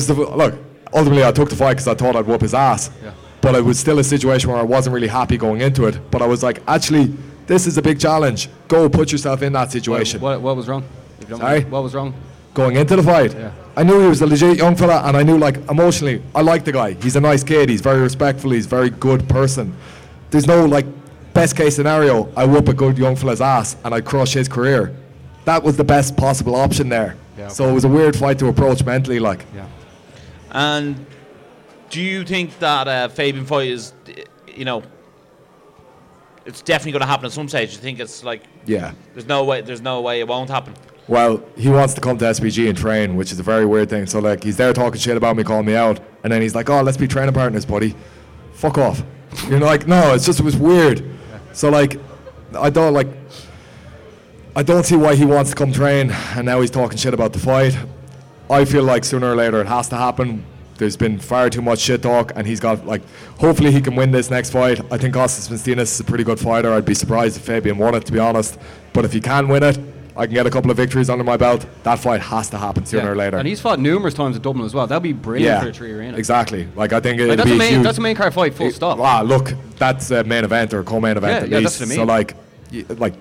the, 0.07 0.13
look, 0.13 0.55
ultimately 0.93 1.23
I 1.23 1.31
took 1.31 1.49
the 1.49 1.55
fight 1.55 1.73
because 1.73 1.87
I 1.87 1.95
thought 1.95 2.15
I'd 2.15 2.25
whoop 2.25 2.41
his 2.41 2.53
ass. 2.53 2.89
Yeah. 3.03 3.11
But 3.41 3.55
it 3.55 3.63
was 3.63 3.79
still 3.79 3.99
a 3.99 4.03
situation 4.03 4.49
where 4.49 4.59
I 4.59 4.63
wasn't 4.63 4.93
really 4.93 5.07
happy 5.07 5.37
going 5.37 5.61
into 5.61 5.85
it. 5.85 5.99
But 6.11 6.21
I 6.21 6.25
was 6.27 6.43
like, 6.43 6.61
actually, 6.67 7.13
this 7.45 7.67
is 7.67 7.77
a 7.77 7.81
big 7.81 7.99
challenge. 7.99 8.49
Go 8.67 8.87
put 8.89 9.11
yourself 9.11 9.41
in 9.41 9.53
that 9.53 9.71
situation. 9.71 10.21
what, 10.21 10.41
what 10.41 10.55
was 10.55 10.67
wrong? 10.67 10.83
If 11.19 11.23
you 11.25 11.29
don't 11.29 11.39
Sorry? 11.39 11.63
What 11.65 11.83
was 11.83 11.93
wrong? 11.93 12.13
Going 12.53 12.75
into 12.75 12.95
the 12.95 13.03
fight, 13.03 13.33
Yeah. 13.33 13.51
I 13.75 13.81
knew 13.83 13.99
he 13.99 14.07
was 14.07 14.21
a 14.21 14.27
legit 14.27 14.57
young 14.59 14.75
fella, 14.75 15.01
and 15.05 15.17
I 15.17 15.23
knew, 15.23 15.37
like, 15.39 15.57
emotionally, 15.67 16.21
I 16.35 16.41
like 16.41 16.63
the 16.63 16.71
guy. 16.71 16.93
He's 16.93 17.15
a 17.15 17.19
nice 17.21 17.43
kid. 17.43 17.69
He's 17.69 17.81
very 17.81 17.99
respectful. 17.99 18.51
He's 18.51 18.67
a 18.67 18.69
very 18.69 18.91
good 18.91 19.27
person. 19.27 19.75
There's 20.29 20.45
no, 20.45 20.63
like, 20.65 20.85
best 21.33 21.57
case 21.57 21.75
scenario, 21.75 22.31
I 22.37 22.45
whoop 22.45 22.67
a 22.69 22.73
good 22.73 22.97
young 22.97 23.15
fella's 23.15 23.41
ass 23.41 23.75
and 23.83 23.93
I 23.93 24.01
crush 24.01 24.33
his 24.33 24.47
career. 24.47 24.95
That 25.45 25.63
was 25.63 25.75
the 25.75 25.83
best 25.83 26.15
possible 26.15 26.55
option 26.55 26.89
there. 26.89 27.15
Yeah, 27.37 27.47
So 27.47 27.67
it 27.67 27.73
was 27.73 27.83
a 27.83 27.87
weird 27.89 28.15
fight 28.15 28.37
to 28.39 28.47
approach 28.47 28.85
mentally, 28.85 29.19
like. 29.19 29.45
Yeah. 29.55 29.65
And 30.53 31.05
do 31.89 32.01
you 32.01 32.23
think 32.23 32.57
that 32.59 32.87
uh, 32.87 33.07
Fabian 33.09 33.45
Foy 33.45 33.67
is, 33.67 33.93
you 34.47 34.65
know, 34.65 34.83
it's 36.45 36.61
definitely 36.61 36.91
going 36.93 37.01
to 37.01 37.07
happen 37.07 37.25
at 37.25 37.31
some 37.31 37.47
stage. 37.47 37.71
You 37.73 37.77
think 37.79 37.99
it's 37.99 38.23
like 38.23 38.43
Yeah. 38.65 38.91
there's 39.13 39.27
no 39.27 39.43
way 39.45 39.61
there's 39.61 39.81
no 39.81 40.01
way 40.01 40.19
it 40.19 40.27
won't 40.27 40.49
happen. 40.49 40.73
Well, 41.07 41.43
he 41.57 41.69
wants 41.69 41.93
to 41.95 42.01
come 42.01 42.17
to 42.17 42.25
SBG 42.25 42.69
and 42.69 42.77
train, 42.77 43.15
which 43.15 43.31
is 43.31 43.39
a 43.39 43.43
very 43.43 43.65
weird 43.65 43.89
thing. 43.89 44.05
So 44.05 44.19
like, 44.19 44.43
he's 44.43 44.57
there 44.57 44.71
talking 44.73 44.99
shit 44.99 45.17
about 45.17 45.35
me, 45.35 45.43
calling 45.43 45.65
me 45.65 45.75
out, 45.75 45.99
and 46.23 46.31
then 46.31 46.41
he's 46.41 46.55
like, 46.55 46.69
"Oh, 46.69 46.81
let's 46.81 46.95
be 46.97 47.07
training 47.07 47.33
partners, 47.33 47.65
buddy." 47.65 47.93
Fuck 48.53 48.77
off. 48.77 49.03
You're 49.49 49.59
like, 49.59 49.85
no, 49.87 50.13
it's 50.13 50.25
just 50.25 50.39
it 50.39 50.43
was 50.43 50.55
weird. 50.55 51.03
So 51.51 51.69
like, 51.69 51.99
I 52.57 52.69
don't 52.69 52.93
like. 52.93 53.07
I 54.55 54.63
don't 54.63 54.85
see 54.85 54.95
why 54.95 55.15
he 55.15 55.25
wants 55.25 55.49
to 55.49 55.55
come 55.55 55.71
train, 55.73 56.11
and 56.35 56.45
now 56.45 56.61
he's 56.61 56.71
talking 56.71 56.97
shit 56.97 57.13
about 57.13 57.33
the 57.33 57.39
fight. 57.39 57.75
I 58.49 58.65
feel 58.65 58.83
like 58.83 59.03
sooner 59.05 59.31
or 59.31 59.35
later 59.35 59.61
it 59.61 59.67
has 59.67 59.89
to 59.89 59.95
happen. 59.97 60.45
There's 60.77 60.97
been 60.97 61.19
far 61.19 61.49
too 61.49 61.61
much 61.61 61.79
shit 61.79 62.01
talk, 62.01 62.33
and 62.35 62.45
he's 62.47 62.59
got 62.59 62.85
like. 62.85 63.01
Hopefully, 63.39 63.71
he 63.71 63.79
can 63.79 63.95
win 63.95 64.11
this 64.11 64.29
next 64.29 64.49
fight. 64.49 64.79
I 64.91 64.97
think 64.97 65.13
Costello 65.13 65.55
van 65.57 65.75
Steenis 65.77 65.81
is 65.83 65.99
a 65.99 66.03
pretty 66.03 66.23
good 66.23 66.39
fighter. 66.39 66.73
I'd 66.73 66.83
be 66.85 66.95
surprised 66.95 67.37
if 67.37 67.43
Fabian 67.43 67.77
won 67.77 67.93
it, 67.95 68.05
to 68.05 68.11
be 68.11 68.19
honest. 68.19 68.57
But 68.91 69.05
if 69.05 69.13
he 69.13 69.21
can 69.21 69.47
win 69.47 69.61
it, 69.63 69.77
I 70.17 70.25
can 70.25 70.33
get 70.33 70.45
a 70.47 70.49
couple 70.51 70.71
of 70.71 70.77
victories 70.77 71.09
under 71.09 71.23
my 71.23 71.37
belt. 71.37 71.65
That 71.83 71.99
fight 71.99 72.21
has 72.21 72.49
to 72.51 72.57
happen 72.57 72.85
sooner 72.85 73.03
Yeah. 73.05 73.09
or 73.11 73.15
later. 73.15 73.37
And 73.37 73.47
he's 73.47 73.61
fought 73.61 73.79
numerous 73.79 74.13
times 74.15 74.35
at 74.35 74.41
Dublin 74.41 74.65
as 74.65 74.73
well. 74.73 74.85
That'd 74.87 75.03
be 75.03 75.13
brilliant 75.13 75.45
yeah, 75.45 75.59
for 75.59 75.65
the 75.65 75.93
3Arena. 75.93 76.17
exactly. 76.17 76.67
Like 76.75 76.91
I 76.93 76.99
think 76.99 77.15
it'd 77.19 77.29
Like, 77.29 77.37
that's, 77.37 77.49
be 77.49 77.55
a 77.55 77.57
main, 77.57 77.73
huge. 77.75 77.83
that's 77.83 77.97
a 77.97 78.01
main 78.01 78.15
card 78.15 78.33
fight, 78.33 78.53
full 78.53 78.69
stop. 78.71 78.99
Ah, 78.99 79.21
look, 79.21 79.53
that's 79.77 80.11
a 80.11 80.23
main 80.23 80.43
event 80.43 80.73
or 80.73 80.83
co-main 80.83 81.17
event 81.17 81.31
Yeah, 81.33 81.43
at 81.43 81.49
yeah, 81.49 81.57
least. 81.59 81.79
that's 81.79 81.97
what 81.97 82.09
I 82.09 82.25
So 82.25 82.83
like, 82.83 82.99
like, 82.99 83.13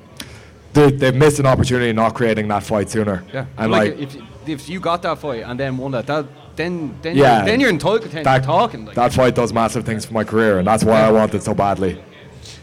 they, 0.74 0.90
they've 0.90 1.14
missed 1.14 1.38
an 1.38 1.46
opportunity 1.46 1.92
not 1.92 2.14
creating 2.14 2.48
that 2.48 2.62
fight 2.62 2.90
sooner. 2.90 3.22
Yeah, 3.32 3.46
and 3.58 3.70
like, 3.72 3.96
like, 3.98 4.00
if 4.00 4.16
if 4.46 4.68
you 4.68 4.80
got 4.80 5.02
that 5.02 5.18
fight 5.18 5.42
and 5.44 5.58
then 5.58 5.76
won 5.76 5.92
that, 5.92 6.06
that 6.06 6.26
then 6.56 6.96
then 7.02 7.16
Yeah. 7.16 7.38
you're, 7.38 7.46
then 7.46 7.60
you're 7.60 7.70
in 7.70 7.78
talk, 7.78 8.02
then 8.02 8.24
that, 8.24 8.34
you're 8.36 8.44
talking. 8.46 8.84
Like, 8.86 8.94
that 8.96 9.12
fight 9.12 9.34
does 9.34 9.52
massive 9.52 9.84
things 9.84 10.04
for 10.04 10.12
my 10.14 10.24
career, 10.24 10.58
and 10.58 10.66
that's 10.66 10.84
why 10.84 11.00
I 11.00 11.10
want 11.10 11.34
it 11.34 11.42
so 11.42 11.54
badly. 11.54 12.02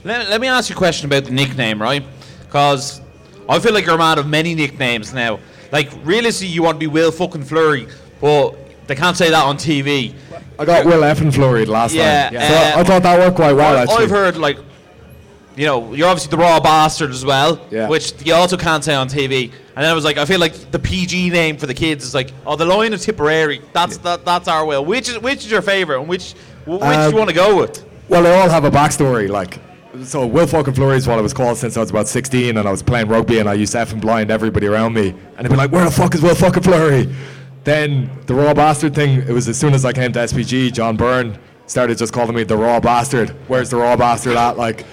Let, 0.03 0.29
let 0.29 0.39
me 0.41 0.47
ask 0.47 0.69
you 0.69 0.75
a 0.75 0.77
question 0.77 1.05
about 1.07 1.25
the 1.25 1.31
nickname, 1.31 1.81
right? 1.81 2.03
Because 2.45 3.01
I 3.47 3.59
feel 3.59 3.73
like 3.73 3.85
you're 3.85 3.95
a 3.95 3.97
man 3.97 4.19
of 4.19 4.27
many 4.27 4.55
nicknames 4.55 5.13
now. 5.13 5.39
Like, 5.71 5.89
realistically, 6.03 6.53
you 6.53 6.63
want 6.63 6.75
to 6.75 6.79
be 6.79 6.87
Will 6.87 7.11
fucking 7.11 7.43
Fleury, 7.43 7.87
but 8.21 8.55
they 8.87 8.95
can't 8.95 9.15
say 9.17 9.29
that 9.29 9.43
on 9.43 9.57
TV. 9.57 10.13
I 10.57 10.65
got 10.65 10.85
Will 10.85 11.01
Effin 11.01 11.31
flurried 11.33 11.67
last 11.67 11.93
Yeah, 11.93 12.25
time, 12.25 12.33
yeah. 12.33 12.47
so 12.73 12.77
uh, 12.77 12.81
I 12.81 12.83
thought 12.83 13.03
that 13.03 13.19
worked 13.19 13.35
quite 13.35 13.53
well. 13.53 13.77
I- 13.77 13.81
actually, 13.83 14.03
I've 14.03 14.09
heard, 14.09 14.37
like, 14.37 14.57
you 15.59 15.65
know, 15.65 15.93
you're 15.93 16.07
obviously 16.07 16.31
the 16.31 16.37
raw 16.37 16.57
bastard 16.61 17.09
as 17.11 17.25
well, 17.25 17.59
Yeah. 17.69 17.89
which 17.89 18.13
you 18.25 18.33
also 18.33 18.55
can't 18.55 18.81
say 18.81 18.95
on 18.95 19.09
TV. 19.09 19.51
And 19.75 19.83
then 19.83 19.91
I 19.91 19.93
was 19.93 20.05
like, 20.05 20.17
I 20.17 20.23
feel 20.23 20.39
like 20.39 20.71
the 20.71 20.79
PG 20.79 21.31
name 21.31 21.57
for 21.57 21.65
the 21.67 21.73
kids 21.73 22.05
is 22.05 22.15
like, 22.15 22.31
oh, 22.47 22.55
the 22.55 22.63
Lion 22.63 22.93
of 22.93 23.01
Tipperary. 23.01 23.59
That's 23.73 23.97
that, 23.97 24.23
that's 24.23 24.47
our 24.47 24.65
Will. 24.65 24.85
Which 24.85 25.09
is 25.09 25.19
which 25.19 25.39
is 25.39 25.51
your 25.51 25.61
favourite, 25.61 25.99
and 25.99 26.07
which 26.07 26.31
wh- 26.63 26.69
which 26.69 26.79
do 26.79 26.85
Um, 26.85 27.11
you 27.11 27.17
want 27.17 27.29
to 27.29 27.35
go 27.35 27.57
with? 27.57 27.83
Well, 28.07 28.23
they 28.23 28.33
all 28.39 28.47
have 28.47 28.63
a 28.63 28.71
backstory. 28.71 29.27
Like, 29.29 29.59
so 30.05 30.25
Will 30.25 30.47
fucking 30.47 30.75
Fleury 30.75 30.95
is 30.95 31.07
what 31.09 31.19
I 31.19 31.21
was 31.21 31.33
called 31.33 31.57
since 31.57 31.75
I 31.75 31.81
was 31.81 31.89
about 31.89 32.07
16, 32.07 32.55
and 32.55 32.65
I 32.65 32.71
was 32.71 32.81
playing 32.81 33.09
rugby, 33.09 33.39
and 33.39 33.49
I 33.49 33.53
used 33.53 33.73
to 33.73 33.79
and 33.81 33.99
blind 33.99 34.31
everybody 34.31 34.65
around 34.67 34.93
me, 34.93 35.09
and 35.35 35.39
they'd 35.45 35.49
be 35.49 35.57
like, 35.57 35.73
"Where 35.73 35.83
the 35.83 35.91
fuck 35.91 36.15
is 36.15 36.21
Will 36.21 36.35
fucking 36.35 36.63
Fleury?" 36.63 37.09
Then 37.65 38.09
the 38.27 38.33
raw 38.33 38.53
bastard 38.53 38.95
thing. 38.95 39.23
It 39.27 39.33
was 39.33 39.49
as 39.49 39.57
soon 39.57 39.73
as 39.73 39.83
I 39.83 39.91
came 39.91 40.13
to 40.13 40.19
SBG, 40.19 40.71
John 40.71 40.95
Byrne 40.95 41.37
started 41.67 41.97
just 41.97 42.13
calling 42.13 42.33
me 42.33 42.43
the 42.45 42.55
raw 42.57 42.79
bastard. 42.79 43.31
Where's 43.49 43.69
the 43.69 43.75
raw 43.77 43.97
bastard 43.97 44.37
at? 44.37 44.57
Like, 44.57 44.85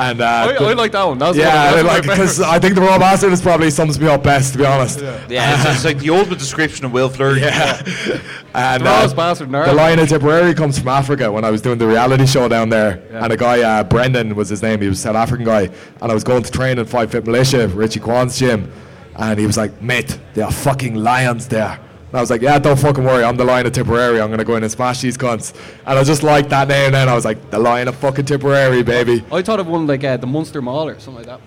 and 0.00 0.20
uh, 0.22 0.24
I, 0.24 0.52
the- 0.58 0.64
I 0.64 0.72
like 0.72 0.92
that 0.92 1.04
one. 1.04 1.18
That 1.18 1.28
was 1.28 1.36
yeah, 1.36 1.46
one 1.46 1.56
I 1.56 1.80
of, 1.80 1.86
that's 1.86 2.06
like 2.06 2.16
because. 2.16 2.40
I 2.40 2.58
think 2.58 2.74
the 2.74 2.80
raw 2.80 2.98
bastard 2.98 3.32
is 3.32 3.42
probably 3.42 3.70
sums 3.70 4.00
me 4.00 4.06
up 4.06 4.22
best, 4.22 4.52
to 4.52 4.58
be 4.58 4.64
honest. 4.64 5.00
Yeah, 5.00 5.54
it's, 5.60 5.76
it's 5.76 5.84
like 5.84 5.98
the 5.98 6.10
ultimate 6.10 6.38
description 6.38 6.86
of 6.86 6.92
Will 6.92 7.10
Fleury. 7.10 7.40
Yeah. 7.40 7.82
and 8.54 8.82
The 8.82 8.86
rawest 8.86 9.14
bastard 9.14 9.50
the 9.50 9.72
Lion 9.74 9.98
of 9.98 10.08
Tipperary 10.08 10.54
comes 10.54 10.78
from 10.78 10.88
Africa 10.88 11.30
when 11.30 11.44
I 11.44 11.50
was 11.50 11.60
doing 11.60 11.76
the 11.76 11.86
reality 11.86 12.26
show 12.26 12.48
down 12.48 12.70
there. 12.70 13.02
And 13.10 13.32
a 13.32 13.36
guy, 13.36 13.60
uh, 13.60 13.84
Brendan 13.84 14.34
was 14.34 14.48
his 14.48 14.62
name, 14.62 14.80
he 14.80 14.88
was 14.88 14.98
a 14.98 15.02
South 15.02 15.16
African 15.16 15.44
guy. 15.44 15.68
And 16.00 16.10
I 16.10 16.14
was 16.14 16.24
going 16.24 16.42
to 16.42 16.50
train 16.50 16.78
in 16.78 16.86
Five 16.86 17.12
Fit 17.12 17.26
Militia, 17.26 17.68
Richie 17.68 18.00
Kwan's 18.00 18.38
gym. 18.38 18.72
And 19.16 19.38
he 19.38 19.46
was 19.46 19.58
like, 19.58 19.82
mate, 19.82 20.18
there 20.32 20.46
are 20.46 20.52
fucking 20.52 20.94
lions 20.94 21.46
there. 21.46 21.78
And 22.10 22.18
I 22.18 22.20
was 22.20 22.28
like, 22.30 22.42
yeah, 22.42 22.58
don't 22.58 22.76
fucking 22.78 23.04
worry, 23.04 23.22
I'm 23.22 23.36
the 23.36 23.44
Lion 23.44 23.66
of 23.66 23.72
Tipperary. 23.72 24.20
I'm 24.20 24.28
going 24.28 24.38
to 24.40 24.44
go 24.44 24.56
in 24.56 24.64
and 24.64 24.72
smash 24.72 25.00
these 25.00 25.16
cunts. 25.16 25.54
And 25.86 25.96
I 25.96 26.02
just 26.02 26.24
liked 26.24 26.48
that 26.50 26.66
name 26.66 26.90
then. 26.92 27.08
I 27.08 27.14
was 27.14 27.24
like, 27.24 27.50
the 27.50 27.58
Lion 27.58 27.86
of 27.86 27.94
fucking 27.96 28.24
Tipperary, 28.24 28.82
baby. 28.82 29.24
I 29.30 29.42
thought 29.42 29.60
of 29.60 29.68
one 29.68 29.86
like 29.86 30.02
uh, 30.02 30.16
the 30.16 30.26
Munster 30.26 30.60
Mauler, 30.60 30.94
or 30.96 30.98
something 30.98 31.24
like 31.24 31.26
that. 31.26 31.40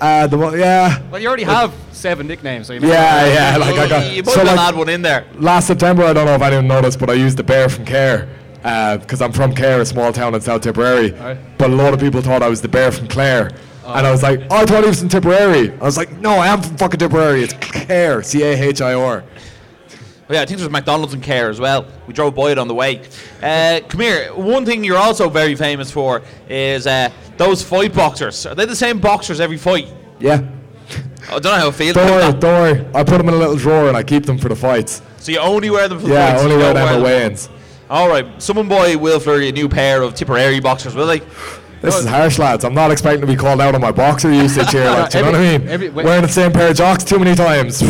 Uh, 0.00 0.26
the 0.26 0.36
one, 0.36 0.58
yeah. 0.58 1.00
Well, 1.10 1.20
you 1.20 1.28
already 1.28 1.44
have 1.44 1.72
seven 1.92 2.26
nicknames, 2.26 2.66
so 2.66 2.72
you 2.72 2.80
Yeah, 2.80 3.20
as 3.22 3.34
yeah, 3.34 3.56
like 3.58 3.78
I 3.78 3.88
got. 3.88 4.12
you 4.12 4.22
might 4.24 4.32
so 4.34 4.40
as 4.40 4.46
like- 4.48 4.58
add 4.58 4.74
one 4.74 4.88
in 4.88 5.02
there. 5.02 5.26
last 5.34 5.68
September, 5.68 6.02
I 6.04 6.12
don't 6.12 6.26
know 6.26 6.34
if 6.34 6.42
anyone 6.42 6.66
noticed, 6.66 6.98
but 6.98 7.08
I 7.10 7.12
used 7.12 7.36
the 7.36 7.44
bear 7.44 7.68
from 7.68 7.84
Cahir 7.84 8.26
because 8.62 9.22
I'm 9.22 9.30
from 9.32 9.54
Cahir, 9.54 9.80
a 9.80 9.86
small 9.86 10.12
town 10.12 10.34
in 10.34 10.40
South 10.40 10.62
Tipperary. 10.62 11.12
Right. 11.12 11.38
But 11.56 11.70
a 11.70 11.74
lot 11.74 11.94
of 11.94 12.00
people 12.00 12.20
thought 12.20 12.42
I 12.42 12.48
was 12.48 12.60
the 12.62 12.68
bear 12.68 12.90
from 12.90 13.06
Clare. 13.08 13.50
And 13.86 14.06
I 14.06 14.10
was 14.12 14.22
like, 14.22 14.40
oh, 14.50 14.56
I 14.58 14.64
thought 14.66 14.84
he 14.84 14.88
was 14.88 15.00
from 15.00 15.08
Tipperary. 15.08 15.72
I 15.72 15.84
was 15.84 15.96
like, 15.96 16.12
no, 16.18 16.30
I 16.34 16.46
am 16.48 16.62
from 16.62 16.76
fucking 16.78 16.98
Tipperary. 17.00 17.42
It's 17.42 17.54
Cahir, 17.54 18.22
C 18.24 18.42
A 18.42 18.52
H 18.56 18.80
I 18.80 18.94
R. 18.94 19.24
Oh, 20.30 20.34
yeah, 20.34 20.42
I 20.42 20.46
think 20.46 20.60
there's 20.60 20.70
McDonald's 20.70 21.12
in 21.12 21.20
Cahir 21.20 21.50
as 21.50 21.58
well. 21.58 21.84
We 22.06 22.14
drove 22.14 22.36
by 22.36 22.52
it 22.52 22.58
on 22.58 22.68
the 22.68 22.74
way. 22.74 23.02
Uh, 23.42 23.80
come 23.88 24.00
here. 24.00 24.32
One 24.32 24.64
thing 24.64 24.84
you're 24.84 24.96
also 24.96 25.28
very 25.28 25.56
famous 25.56 25.90
for 25.90 26.22
is 26.48 26.86
uh, 26.86 27.10
those 27.36 27.64
fight 27.64 27.92
boxers. 27.92 28.46
Are 28.46 28.54
they 28.54 28.64
the 28.64 28.76
same 28.76 29.00
boxers 29.00 29.40
every 29.40 29.56
fight? 29.56 29.88
Yeah. 30.20 30.40
I 31.28 31.32
don't 31.32 31.44
know 31.44 31.50
how 31.56 31.68
it 31.68 31.74
feels. 31.74 31.94
Don't 31.94 32.08
worry, 32.08 32.30
that. 32.32 32.40
don't 32.40 32.52
worry. 32.78 32.86
I 32.94 33.02
put 33.02 33.18
them 33.18 33.28
in 33.28 33.34
a 33.34 33.38
little 33.38 33.56
drawer 33.56 33.88
and 33.88 33.96
I 33.96 34.04
keep 34.04 34.24
them 34.24 34.38
for 34.38 34.48
the 34.48 34.54
fights. 34.54 35.02
So 35.18 35.32
you 35.32 35.38
only 35.40 35.68
wear 35.68 35.88
them 35.88 35.98
for 35.98 36.06
the 36.06 36.14
Yeah, 36.14 36.26
I 36.26 36.30
fights. 36.30 36.42
only 36.44 36.54
you 36.54 36.60
wear 36.60 36.74
don't 36.74 36.86
them 36.86 36.96
at 37.00 37.02
weigh-ins. 37.04 37.48
All 37.90 38.08
right. 38.08 38.40
Someone 38.40 38.68
buy 38.68 38.94
Will 38.94 39.18
Fleury 39.18 39.48
a 39.48 39.52
new 39.52 39.68
pair 39.68 40.00
of 40.02 40.14
Tipperary 40.14 40.60
boxers, 40.60 40.94
will 40.94 41.08
they? 41.08 41.22
This 41.82 41.96
is 41.96 42.06
harsh, 42.06 42.38
lads. 42.38 42.64
I'm 42.64 42.74
not 42.74 42.92
expecting 42.92 43.20
to 43.22 43.26
be 43.26 43.34
called 43.36 43.60
out 43.60 43.74
on 43.74 43.80
my 43.80 43.90
boxer 43.90 44.32
usage 44.32 44.70
here. 44.70 44.84
Like, 44.84 45.10
do 45.10 45.18
you 45.18 45.24
know 45.24 45.30
what 45.32 45.40
I 45.40 45.58
mean? 45.58 45.68
Every- 45.68 45.86
every- 45.88 46.04
Wearing 46.04 46.22
the 46.22 46.28
same 46.28 46.52
pair 46.52 46.70
of 46.70 46.76
jocks 46.76 47.02
too 47.02 47.18
many 47.18 47.34
times. 47.34 47.82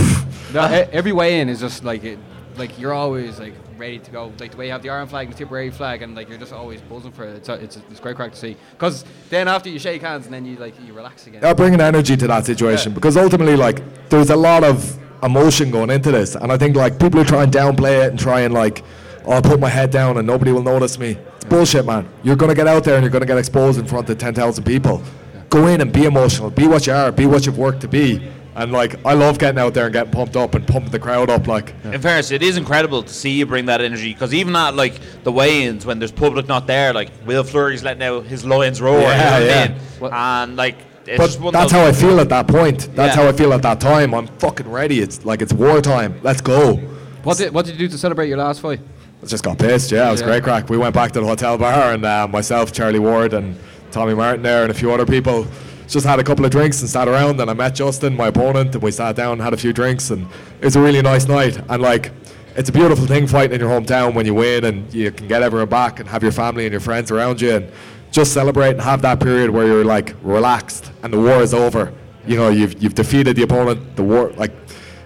No, 0.53 0.63
every 0.93 1.13
weigh-in 1.13 1.49
is 1.49 1.61
just 1.61 1.85
like 1.85 2.03
it, 2.03 2.19
like 2.61 2.79
you're 2.79 2.93
always 2.93 3.41
like 3.41 3.55
ready 3.77 3.99
to 3.99 4.11
go. 4.13 4.33
Like 4.39 4.53
the 4.53 4.57
way 4.57 4.67
you 4.67 4.73
have 4.73 4.83
the 4.83 4.91
Iron 4.91 5.09
flag 5.09 5.27
and 5.27 5.35
the 5.35 5.39
Tipperary 5.39 5.71
flag, 5.71 6.03
and 6.03 6.15
like 6.15 6.29
you're 6.29 6.39
just 6.39 6.53
always 6.53 6.81
buzzing 6.83 7.11
for 7.11 7.25
it. 7.25 7.35
It's 7.37 7.49
a, 7.49 7.55
it's, 7.55 7.77
a, 7.77 7.83
it's 7.91 7.99
great 7.99 8.15
crack 8.15 8.33
to 8.33 8.39
see. 8.39 8.57
Because 8.73 9.05
then 9.31 9.49
after 9.49 9.69
you 9.69 9.79
shake 9.81 10.03
hands 10.03 10.27
and 10.27 10.35
then 10.35 10.45
you 10.45 10.57
like 10.57 10.75
you 10.87 10.93
relax 10.93 11.27
again. 11.27 11.41
Yeah, 11.43 11.55
bringing 11.55 11.81
energy 11.81 12.17
to 12.17 12.27
that 12.29 12.47
situation 12.47 12.93
because 12.93 13.17
ultimately, 13.17 13.57
like, 13.57 13.83
there's 14.11 14.31
a 14.31 14.37
lot 14.37 14.63
of 14.63 14.99
emotion 15.23 15.71
going 15.71 15.91
into 15.91 16.13
this, 16.13 16.37
and 16.37 16.53
I 16.53 16.59
think 16.59 16.77
like 16.77 17.01
people 17.01 17.21
who 17.21 17.25
try 17.25 17.43
and 17.43 17.53
downplay 17.53 18.05
it 18.05 18.11
and 18.11 18.19
try 18.19 18.43
and 18.43 18.55
like, 18.55 18.85
oh, 19.25 19.33
I'll 19.33 19.43
put 19.43 19.59
my 19.59 19.71
head 19.71 19.91
down 19.91 20.19
and 20.19 20.27
nobody 20.27 20.53
will 20.53 20.63
notice 20.63 20.99
me. 20.99 21.17
It's 21.37 21.47
bullshit, 21.47 21.87
man. 21.87 22.09
You're 22.23 22.37
gonna 22.37 22.55
get 22.55 22.69
out 22.69 22.85
there 22.85 22.95
and 22.95 23.03
you're 23.03 23.11
gonna 23.11 23.27
get 23.27 23.39
exposed 23.39 23.81
in 23.81 23.87
front 23.87 24.09
of 24.09 24.19
ten 24.19 24.35
thousand 24.35 24.65
people. 24.65 25.03
Go 25.49 25.67
in 25.67 25.81
and 25.81 25.93
be 25.93 26.05
emotional. 26.05 26.51
Be 26.51 26.69
what 26.69 26.87
you 26.87 26.93
are. 26.93 27.11
Be 27.11 27.27
what 27.27 27.45
you've 27.45 27.59
worked 27.59 27.81
to 27.81 27.89
be. 27.89 28.31
And 28.57 28.73
like, 28.73 29.05
I 29.07 29.15
love 29.15 29.39
getting 29.39 29.61
out 29.61 29.75
there 29.75 29.85
and 29.85 29.93
getting 29.93 30.13
pumped 30.13 30.37
up 30.37 30.55
and 30.55 30.67
pumping 30.67 30.91
the 30.91 30.99
crowd 30.99 31.31
up. 31.31 31.47
Like, 31.47 31.73
In 31.85 32.01
fairness, 32.01 32.31
it 32.33 32.43
is 32.43 32.57
incredible 32.57 33.03
to 33.03 33.13
see 33.15 33.31
you 33.31 33.47
bring 33.47 33.67
that 33.67 33.81
energy 33.81 34.13
because 34.13 34.35
even 34.35 34.57
at 34.57 34.75
like 34.75 35.01
the 35.23 35.31
weigh-ins 35.33 35.87
when 35.87 35.99
there's 36.01 36.11
public 36.13 36.49
not 36.49 36.67
there, 36.67 36.93
like 36.93 37.11
Will 37.27 37.45
Fleury's 37.45 37.85
letting 37.85 38.03
out 38.03 38.25
his 38.27 38.45
lions 38.45 38.81
roar, 38.83 39.01
Yeah, 39.01 39.39
you 39.39 39.47
know 39.47 39.47
what 39.47 39.57
yeah. 39.71 39.75
I? 39.75 40.01
Well- 40.01 40.13
and 40.15 40.57
like 40.57 40.77
it's 41.07 41.19
just 41.25 41.39
but 41.39 41.45
one 41.47 41.53
that's 41.55 41.73
how 41.73 41.85
I 41.87 41.93
feel 41.93 42.21
at 42.21 42.29
that 42.29 42.47
point. 42.49 42.91
That's 42.95 43.17
Yeah. 43.17 43.23
how 43.23 43.29
I 43.29 43.33
feel 43.33 43.53
at 43.53 43.63
that 43.63 43.81
time. 43.81 44.15
I'm 44.15 44.27
fucking 44.39 44.69
ready. 44.71 45.01
It's 45.01 45.25
like 45.25 45.43
it's 45.43 45.53
wartime. 45.53 46.21
Let's 46.23 46.41
go. 46.41 46.75
What 47.23 47.39
did 47.39 47.53
what 47.55 47.67
did 47.67 47.73
you 47.81 47.87
do 47.87 47.89
to 47.93 47.99
celebrate 47.99 48.29
your 48.29 48.39
last 48.39 48.61
fight? 48.61 48.81
I 49.23 49.27
just 49.27 49.43
got 49.45 49.59
pissed. 49.59 49.93
Yeah, 49.93 50.09
it 50.09 50.13
was 50.13 50.21
Yeah. 50.21 50.27
great 50.27 50.43
crack. 50.43 50.69
We 50.69 50.77
went 50.77 50.95
back 50.95 51.13
to 51.13 51.21
the 51.21 51.27
hotel 51.27 51.57
bar, 51.59 51.93
and 51.93 52.05
uh, 52.05 52.27
myself, 52.29 52.73
Charlie 52.73 52.99
Ward, 52.99 53.33
and 53.33 53.57
Tommy 53.91 54.15
Martin 54.15 54.43
there, 54.43 54.63
and 54.63 54.71
a 54.71 54.75
few 54.75 54.91
other 54.93 55.05
people 55.07 55.47
just 55.93 56.07
had 56.07 56.19
a 56.19 56.25
couple 56.25 56.45
of 56.45 56.51
drinks 56.51 56.81
and 56.81 56.89
sat 56.89 57.09
around. 57.09 57.41
And 57.41 57.51
I 57.51 57.55
met 57.55 57.75
Justin, 57.75 58.17
my 58.17 58.29
opponent, 58.29 58.75
and 58.75 58.83
we 58.83 58.91
sat 58.91 59.17
down 59.17 59.33
and 59.35 59.43
had 59.43 59.53
a 59.53 59.57
few 59.57 59.73
drinks, 59.73 60.11
and 60.11 60.27
it 60.61 60.65
was 60.65 60.77
a 60.77 60.81
really 60.81 61.03
nice 61.03 61.27
night. 61.27 61.61
And 61.69 61.83
like, 61.83 62.13
it's 62.57 62.69
a 62.69 62.73
beautiful 62.73 63.07
thing 63.07 63.27
fighting 63.27 63.55
in 63.55 63.61
your 63.61 63.71
hometown 63.71 64.15
when 64.15 64.27
you 64.27 64.35
win, 64.35 64.65
and 64.65 64.93
you 64.93 65.11
can 65.11 65.29
get 65.29 65.43
everyone 65.43 65.69
back 65.69 66.01
and 66.01 66.09
have 66.09 66.23
your 66.23 66.33
family 66.33 66.65
and 66.67 66.73
your 66.73 66.81
friends 66.81 67.11
around 67.11 67.41
you, 67.41 67.53
and 67.57 67.71
just 68.11 68.33
celebrate 68.33 68.71
and 68.71 68.81
have 68.81 69.03
that 69.03 69.21
period 69.21 69.51
where 69.51 69.67
you're 69.67 69.85
like 69.85 70.15
relaxed 70.23 70.91
and 71.03 71.13
the 71.13 71.19
war 71.19 71.43
is 71.43 71.55
over. 71.55 71.93
You 72.27 72.37
know, 72.37 72.49
you've 72.49 72.83
you've 72.83 72.95
defeated 72.95 73.37
the 73.37 73.43
opponent. 73.43 73.97
The 73.97 74.03
war, 74.03 74.33
like. 74.37 74.53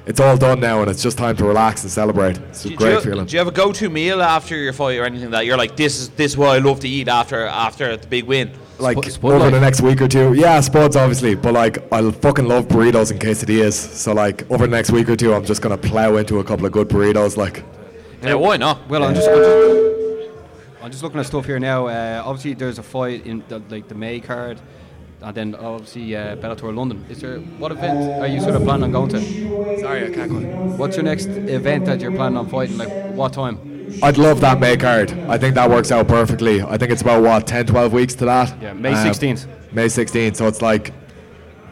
It's 0.07 0.20
all 0.20 0.37
done 0.37 0.61
now, 0.61 0.83
and 0.83 0.90
it's 0.90 1.03
just 1.03 1.16
time 1.16 1.35
to 1.38 1.47
relax 1.47 1.83
and 1.83 1.90
celebrate. 1.90 2.37
It's 2.37 2.66
a 2.66 2.68
Do, 2.68 2.77
great 2.77 2.92
you, 2.92 3.01
feeling. 3.01 3.25
do 3.25 3.33
you 3.33 3.38
have 3.38 3.49
a 3.49 3.51
go-to 3.51 3.88
meal 3.88 4.20
after 4.20 4.55
your 4.55 4.75
fight 4.75 4.99
or 4.99 5.05
anything 5.07 5.31
that 5.31 5.47
you're 5.47 5.57
like, 5.57 5.77
this 5.77 5.99
is 5.99 6.11
this 6.11 6.33
is 6.33 6.37
what 6.37 6.51
I 6.51 6.59
love 6.59 6.81
to 6.81 6.88
eat 6.90 7.09
after 7.09 7.47
after 7.47 7.97
the 7.97 8.07
big 8.07 8.25
win? 8.25 8.51
Like 8.78 8.96
Spud- 8.98 9.12
Spud 9.12 9.32
over 9.32 9.50
the 9.50 9.60
next 9.60 9.80
week 9.80 10.00
or 10.00 10.08
two. 10.08 10.34
Yeah, 10.34 10.60
sports 10.60 10.96
obviously, 10.96 11.34
but 11.34 11.54
like 11.54 11.92
I 11.92 12.10
fucking 12.10 12.46
love 12.46 12.68
burritos 12.68 13.10
and 13.10 13.20
quesadillas. 13.20 13.72
So 13.74 14.12
like 14.12 14.50
over 14.50 14.66
the 14.66 14.70
next 14.76 14.90
week 14.90 15.08
or 15.08 15.16
two, 15.16 15.32
I'm 15.34 15.44
just 15.44 15.62
gonna 15.62 15.78
plow 15.78 16.16
into 16.16 16.38
a 16.40 16.44
couple 16.44 16.66
of 16.66 16.72
good 16.72 16.88
burritos. 16.88 17.37
Like 17.37 17.64
Yeah, 18.22 18.34
why 18.34 18.56
not? 18.56 18.88
Well, 18.88 19.04
I'm 19.04 19.14
just, 19.14 19.28
I'm 19.28 19.37
just 19.37 20.30
I'm 20.82 20.90
just 20.90 21.02
looking 21.02 21.20
at 21.20 21.26
stuff 21.26 21.46
here 21.46 21.58
now. 21.58 21.87
Uh, 21.87 22.22
obviously, 22.24 22.54
there's 22.54 22.78
a 22.78 22.82
fight 22.82 23.24
in 23.26 23.42
the, 23.48 23.58
like 23.70 23.88
the 23.88 23.94
May 23.94 24.20
card, 24.20 24.60
and 25.22 25.34
then 25.34 25.54
obviously 25.54 26.14
uh, 26.14 26.37
Bellator 26.37 26.74
London. 26.74 27.06
Is 27.08 27.20
there 27.22 27.38
what 27.38 27.72
event 27.72 28.20
are 28.20 28.26
you 28.26 28.40
sort 28.40 28.54
of 28.54 28.64
planning 28.64 28.84
on 28.94 29.08
going 29.08 29.08
to? 29.10 29.80
sorry, 29.80 30.04
I 30.06 30.10
can't 30.14 30.30
go. 30.30 30.40
What's 30.76 30.96
your 30.96 31.04
next 31.04 31.26
event 31.26 31.87
that 31.87 32.00
you're 32.00 32.12
planning 32.12 32.37
on 32.38 32.48
fighting? 32.48 32.76
Like 32.76 32.90
what 33.14 33.32
time? 33.32 33.73
I'd 34.02 34.18
love 34.18 34.40
that 34.40 34.61
May 34.61 34.76
card. 34.76 35.12
I 35.28 35.38
think 35.38 35.54
that 35.54 35.68
works 35.70 35.90
out 35.90 36.09
perfectly. 36.09 36.62
I 36.62 36.76
think 36.76 36.90
it's 36.90 37.02
about 37.02 37.22
what 37.22 37.46
10, 37.46 37.66
12 37.66 37.92
weeks 37.92 38.14
to 38.16 38.24
that. 38.26 38.61
Yeah, 38.61 38.72
May 38.72 38.92
Um, 38.92 39.09
16th. 39.09 39.46
May 39.72 39.87
16th. 39.87 40.37
So 40.37 40.46
it's 40.46 40.61
like, 40.62 40.92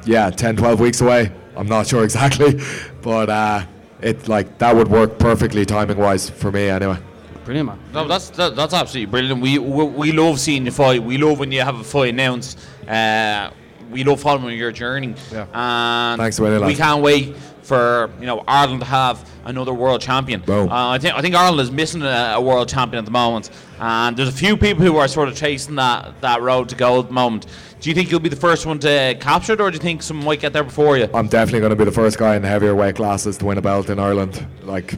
yeah, 0.05 0.31
10, 0.31 0.57
12 0.57 0.81
weeks 0.81 1.01
away. 1.01 1.31
I'm 1.57 1.67
not 1.67 1.87
sure 1.91 2.05
exactly, 2.05 2.61
but 3.03 3.29
uh, 3.29 3.65
it 4.01 4.29
like 4.29 4.59
that 4.59 4.75
would 4.75 4.89
work 4.89 5.19
perfectly 5.19 5.67
timing 5.67 5.99
wise 5.99 6.31
for 6.31 6.51
me 6.51 6.69
anyway. 6.69 6.97
Brilliant, 7.45 7.69
man. 7.69 7.79
No, 7.93 8.07
that's 8.09 8.31
that, 8.31 8.57
that's 8.57 8.73
absolutely 8.73 9.11
brilliant. 9.11 9.43
We, 9.43 9.59
we 9.59 9.85
we 9.85 10.13
love 10.13 10.39
seeing 10.41 10.65
you 10.65 10.71
fight. 10.71 11.03
We 11.03 11.19
love 11.19 11.39
when 11.41 11.53
you 11.53 11.61
have 11.61 11.79
a 11.79 11.85
fight 11.85 12.11
announced. 12.11 12.59
Uh, 12.89 13.51
we 13.91 14.05
love 14.05 14.21
following 14.23 14.57
your 14.57 14.73
journey. 14.73 15.15
Yeah. 15.31 15.47
And 15.53 16.21
Thanks, 16.21 16.41
Willie, 16.41 16.65
we 16.67 16.75
can't 16.75 17.03
wait 17.03 17.37
for 17.63 18.11
you 18.21 18.27
know 18.27 18.45
Ireland 18.47 18.81
to 18.81 18.87
have 18.87 19.29
another 19.45 19.73
world 19.73 20.01
champion. 20.01 20.43
Uh, 20.49 20.67
I 20.71 20.99
think 20.99 21.15
I 21.15 21.21
think 21.21 21.35
Ireland 21.35 21.61
is 21.61 21.71
missing 21.71 22.03
a, 22.03 22.35
a 22.37 22.41
world 22.41 22.69
champion 22.69 22.99
at 22.99 23.05
the 23.05 23.11
moment, 23.11 23.51
and 23.79 24.17
there's 24.17 24.29
a 24.29 24.33
few 24.33 24.57
people 24.57 24.85
who 24.85 24.97
are 24.97 25.09
sort 25.09 25.29
of 25.29 25.37
chasing 25.37 25.77
that, 25.77 26.21
that 26.21 26.41
road 26.43 26.69
to 26.71 26.75
gold 26.77 27.07
at 27.07 27.09
the 27.09 27.15
moment. 27.15 27.47
Do 27.81 27.89
you 27.89 27.95
think 27.95 28.11
you'll 28.11 28.21
be 28.21 28.29
the 28.29 28.37
first 28.37 28.67
one 28.67 28.79
to 28.81 29.17
capture 29.21 29.55
it, 29.55 29.61
or 29.61 29.71
do 29.71 29.77
you 29.77 29.83
think 29.83 30.03
someone 30.03 30.27
might 30.27 30.41
get 30.41 30.53
there 30.53 30.65
before 30.65 30.97
you? 30.97 31.09
I'm 31.15 31.29
definitely 31.29 31.61
going 31.61 31.71
to 31.71 31.77
be 31.77 31.85
the 31.85 31.93
first 31.93 32.19
guy 32.19 32.37
in 32.37 32.43
the 32.43 32.49
heavier 32.49 32.75
weight 32.75 32.97
classes 32.97 33.37
to 33.39 33.47
win 33.47 33.59
a 33.59 33.63
belt 33.63 33.91
in 33.91 33.99
Ireland. 33.99 34.47
Like, 34.63 34.95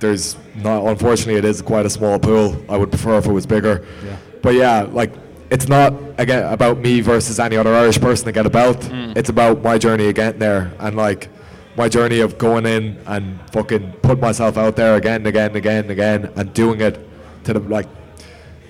there's 0.00 0.36
not. 0.56 0.84
Unfortunately, 0.86 1.36
it 1.36 1.44
is 1.44 1.62
quite 1.62 1.86
a 1.86 1.90
small 1.90 2.18
pool. 2.18 2.56
I 2.68 2.76
would 2.76 2.90
prefer 2.90 3.18
if 3.18 3.26
it 3.26 3.32
was 3.32 3.46
bigger. 3.46 3.86
Yeah. 4.04 4.16
But 4.42 4.54
yeah, 4.54 4.82
like 4.82 5.12
it's 5.50 5.68
not 5.68 5.92
again 6.18 6.50
about 6.52 6.78
me 6.78 7.00
versus 7.00 7.38
any 7.38 7.56
other 7.56 7.74
Irish 7.74 8.00
person 8.00 8.24
to 8.26 8.32
get 8.32 8.46
a 8.46 8.50
belt. 8.50 8.88
It's 9.16 9.28
about 9.28 9.62
my 9.62 9.78
journey 9.78 10.08
of 10.08 10.14
getting 10.14 10.38
there 10.38 10.72
and 10.78 10.96
like 10.96 11.28
my 11.76 11.88
journey 11.88 12.20
of 12.20 12.38
going 12.38 12.66
in 12.66 12.98
and 13.06 13.38
fucking 13.52 13.92
put 14.02 14.20
myself 14.20 14.56
out 14.56 14.76
there 14.76 14.96
again 14.96 15.16
and 15.16 15.26
again 15.26 15.46
and 15.48 15.56
again 15.56 15.82
and 15.82 15.90
again 15.90 16.32
and 16.36 16.52
doing 16.52 16.80
it 16.80 16.98
to 17.44 17.52
the 17.52 17.60
like. 17.60 17.86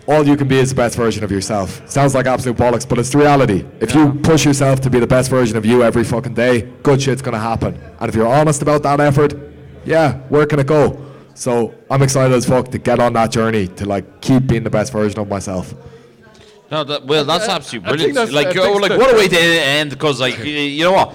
All 0.07 0.27
you 0.27 0.37
can 0.37 0.49
be 0.49 0.59
is 0.59 0.71
the 0.71 0.75
best 0.75 0.97
version 0.97 1.23
of 1.23 1.31
yourself. 1.31 1.89
Sounds 1.89 2.15
like 2.15 2.27
absolute 2.27 2.57
bollocks, 2.57 2.89
but 2.89 2.99
it's 2.99 3.11
the 3.11 3.19
reality. 3.19 3.65
If 3.81 3.95
you 3.95 4.13
push 4.15 4.45
yourself 4.45 4.81
to 4.81 4.91
be 4.91 4.99
the 4.99 5.07
best 5.07 5.31
version 5.31 5.57
of 5.57 5.65
you 5.65 5.83
every 5.85 6.03
fucking 6.05 6.35
day, 6.35 6.63
good 6.83 7.01
shit's 7.01 7.23
gonna 7.23 7.39
happen. 7.39 7.81
And 8.01 8.09
if 8.09 8.15
you're 8.15 8.27
honest 8.27 8.61
about 8.63 8.83
that 8.83 8.99
effort, 8.99 9.35
yeah, 9.85 10.15
where 10.29 10.47
can 10.47 10.59
it 10.59 10.67
go? 10.67 11.07
So 11.35 11.75
I'm 11.91 12.03
excited 12.03 12.35
as 12.35 12.45
fuck 12.45 12.69
to 12.69 12.79
get 12.79 12.99
on 12.99 13.13
that 13.15 13.31
journey 13.31 13.69
to 13.69 13.87
like 13.87 14.21
keep 14.21 14.47
being 14.47 14.65
the 14.65 14.71
best 14.71 14.93
version 14.93 15.19
of 15.21 15.29
myself. 15.29 15.75
No, 16.71 16.85
that, 16.85 17.05
well, 17.05 17.25
that's 17.25 17.49
absolutely 17.49 17.89
brilliant. 17.89 18.15
that's- 18.15 18.33
like, 18.33 18.57
I 18.57 18.69
oh, 18.69 18.75
like 18.75 18.93
what 18.93 19.13
a 19.13 19.17
way 19.17 19.27
to 19.27 19.39
end 19.39 19.91
because, 19.91 20.21
like, 20.21 20.39
you 20.45 20.85
know 20.85 20.93
what? 20.93 21.15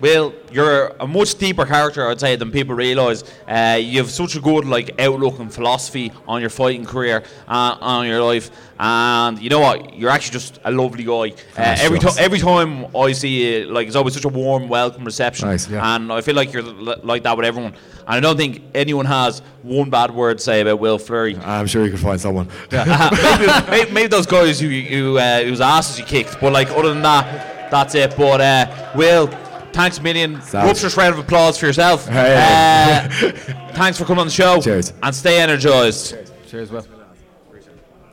Well, 0.00 0.32
you're 0.52 0.88
a 1.00 1.06
much 1.08 1.34
deeper 1.36 1.66
character, 1.66 2.08
I'd 2.08 2.20
say, 2.20 2.36
than 2.36 2.52
people 2.52 2.74
realise. 2.76 3.24
Uh, 3.48 3.78
you 3.80 3.98
have 3.98 4.10
such 4.10 4.36
a 4.36 4.40
good 4.40 4.64
like 4.64 5.00
outlook 5.00 5.40
and 5.40 5.52
philosophy 5.52 6.12
on 6.28 6.40
your 6.40 6.50
fighting 6.50 6.84
career, 6.84 7.24
uh, 7.48 7.76
on 7.80 8.06
your 8.06 8.22
life, 8.22 8.50
and 8.78 9.40
you 9.42 9.50
know 9.50 9.58
what? 9.58 9.94
You're 9.94 10.10
actually 10.10 10.34
just 10.34 10.60
a 10.64 10.70
lovely 10.70 11.02
guy. 11.02 11.34
Uh, 11.56 11.76
every 11.80 11.98
time, 11.98 12.10
shucks. 12.10 12.18
every 12.20 12.38
time 12.38 12.86
I 12.94 13.10
see 13.10 13.62
you, 13.62 13.64
like, 13.66 13.88
it's 13.88 13.96
always 13.96 14.14
such 14.14 14.24
a 14.24 14.28
warm, 14.28 14.68
welcome 14.68 15.04
reception, 15.04 15.48
Nice, 15.48 15.68
yeah. 15.68 15.96
and 15.96 16.12
I 16.12 16.20
feel 16.20 16.36
like 16.36 16.52
you're 16.52 16.62
li- 16.62 17.00
like 17.02 17.24
that 17.24 17.36
with 17.36 17.44
everyone. 17.46 17.74
And 18.06 18.16
I 18.16 18.20
don't 18.20 18.36
think 18.36 18.62
anyone 18.74 19.04
has 19.06 19.40
one 19.62 19.90
bad 19.90 20.12
word 20.14 20.38
to 20.38 20.44
say 20.44 20.60
about 20.60 20.78
Will 20.78 20.98
Fleury. 20.98 21.36
I'm 21.38 21.66
sure 21.66 21.84
you 21.84 21.90
could 21.90 22.00
find 22.00 22.20
someone. 22.20 22.48
maybe, 22.70 22.90
maybe, 23.70 23.90
maybe 23.90 24.06
those 24.08 24.26
guys 24.26 24.60
who, 24.60 24.68
who 24.68 25.18
uh, 25.18 25.42
whose 25.42 25.60
asses 25.60 25.98
you 25.98 26.04
kicked, 26.04 26.40
but 26.40 26.52
like 26.52 26.70
other 26.70 26.90
than 26.90 27.02
that, 27.02 27.70
that's 27.70 27.96
it. 27.96 28.16
But 28.16 28.40
uh, 28.40 28.92
Will, 28.94 29.26
thanks 29.72 29.98
a 29.98 30.02
million. 30.02 30.40
Sounds- 30.42 30.80
just 30.80 30.96
round 30.96 31.14
of 31.14 31.18
applause 31.20 31.58
for 31.58 31.66
yourself. 31.66 32.06
Hey. 32.08 32.36
Uh, 32.36 33.08
thanks 33.72 33.98
for 33.98 34.04
coming 34.04 34.20
on 34.20 34.26
the 34.26 34.32
show. 34.32 34.60
Cheers. 34.60 34.92
And 35.02 35.14
stay 35.14 35.40
energized. 35.40 36.16
Cheers, 36.48 36.70
Will. 36.70 36.86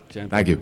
Cheers. 0.10 0.30
Thank 0.30 0.48
you. 0.48 0.60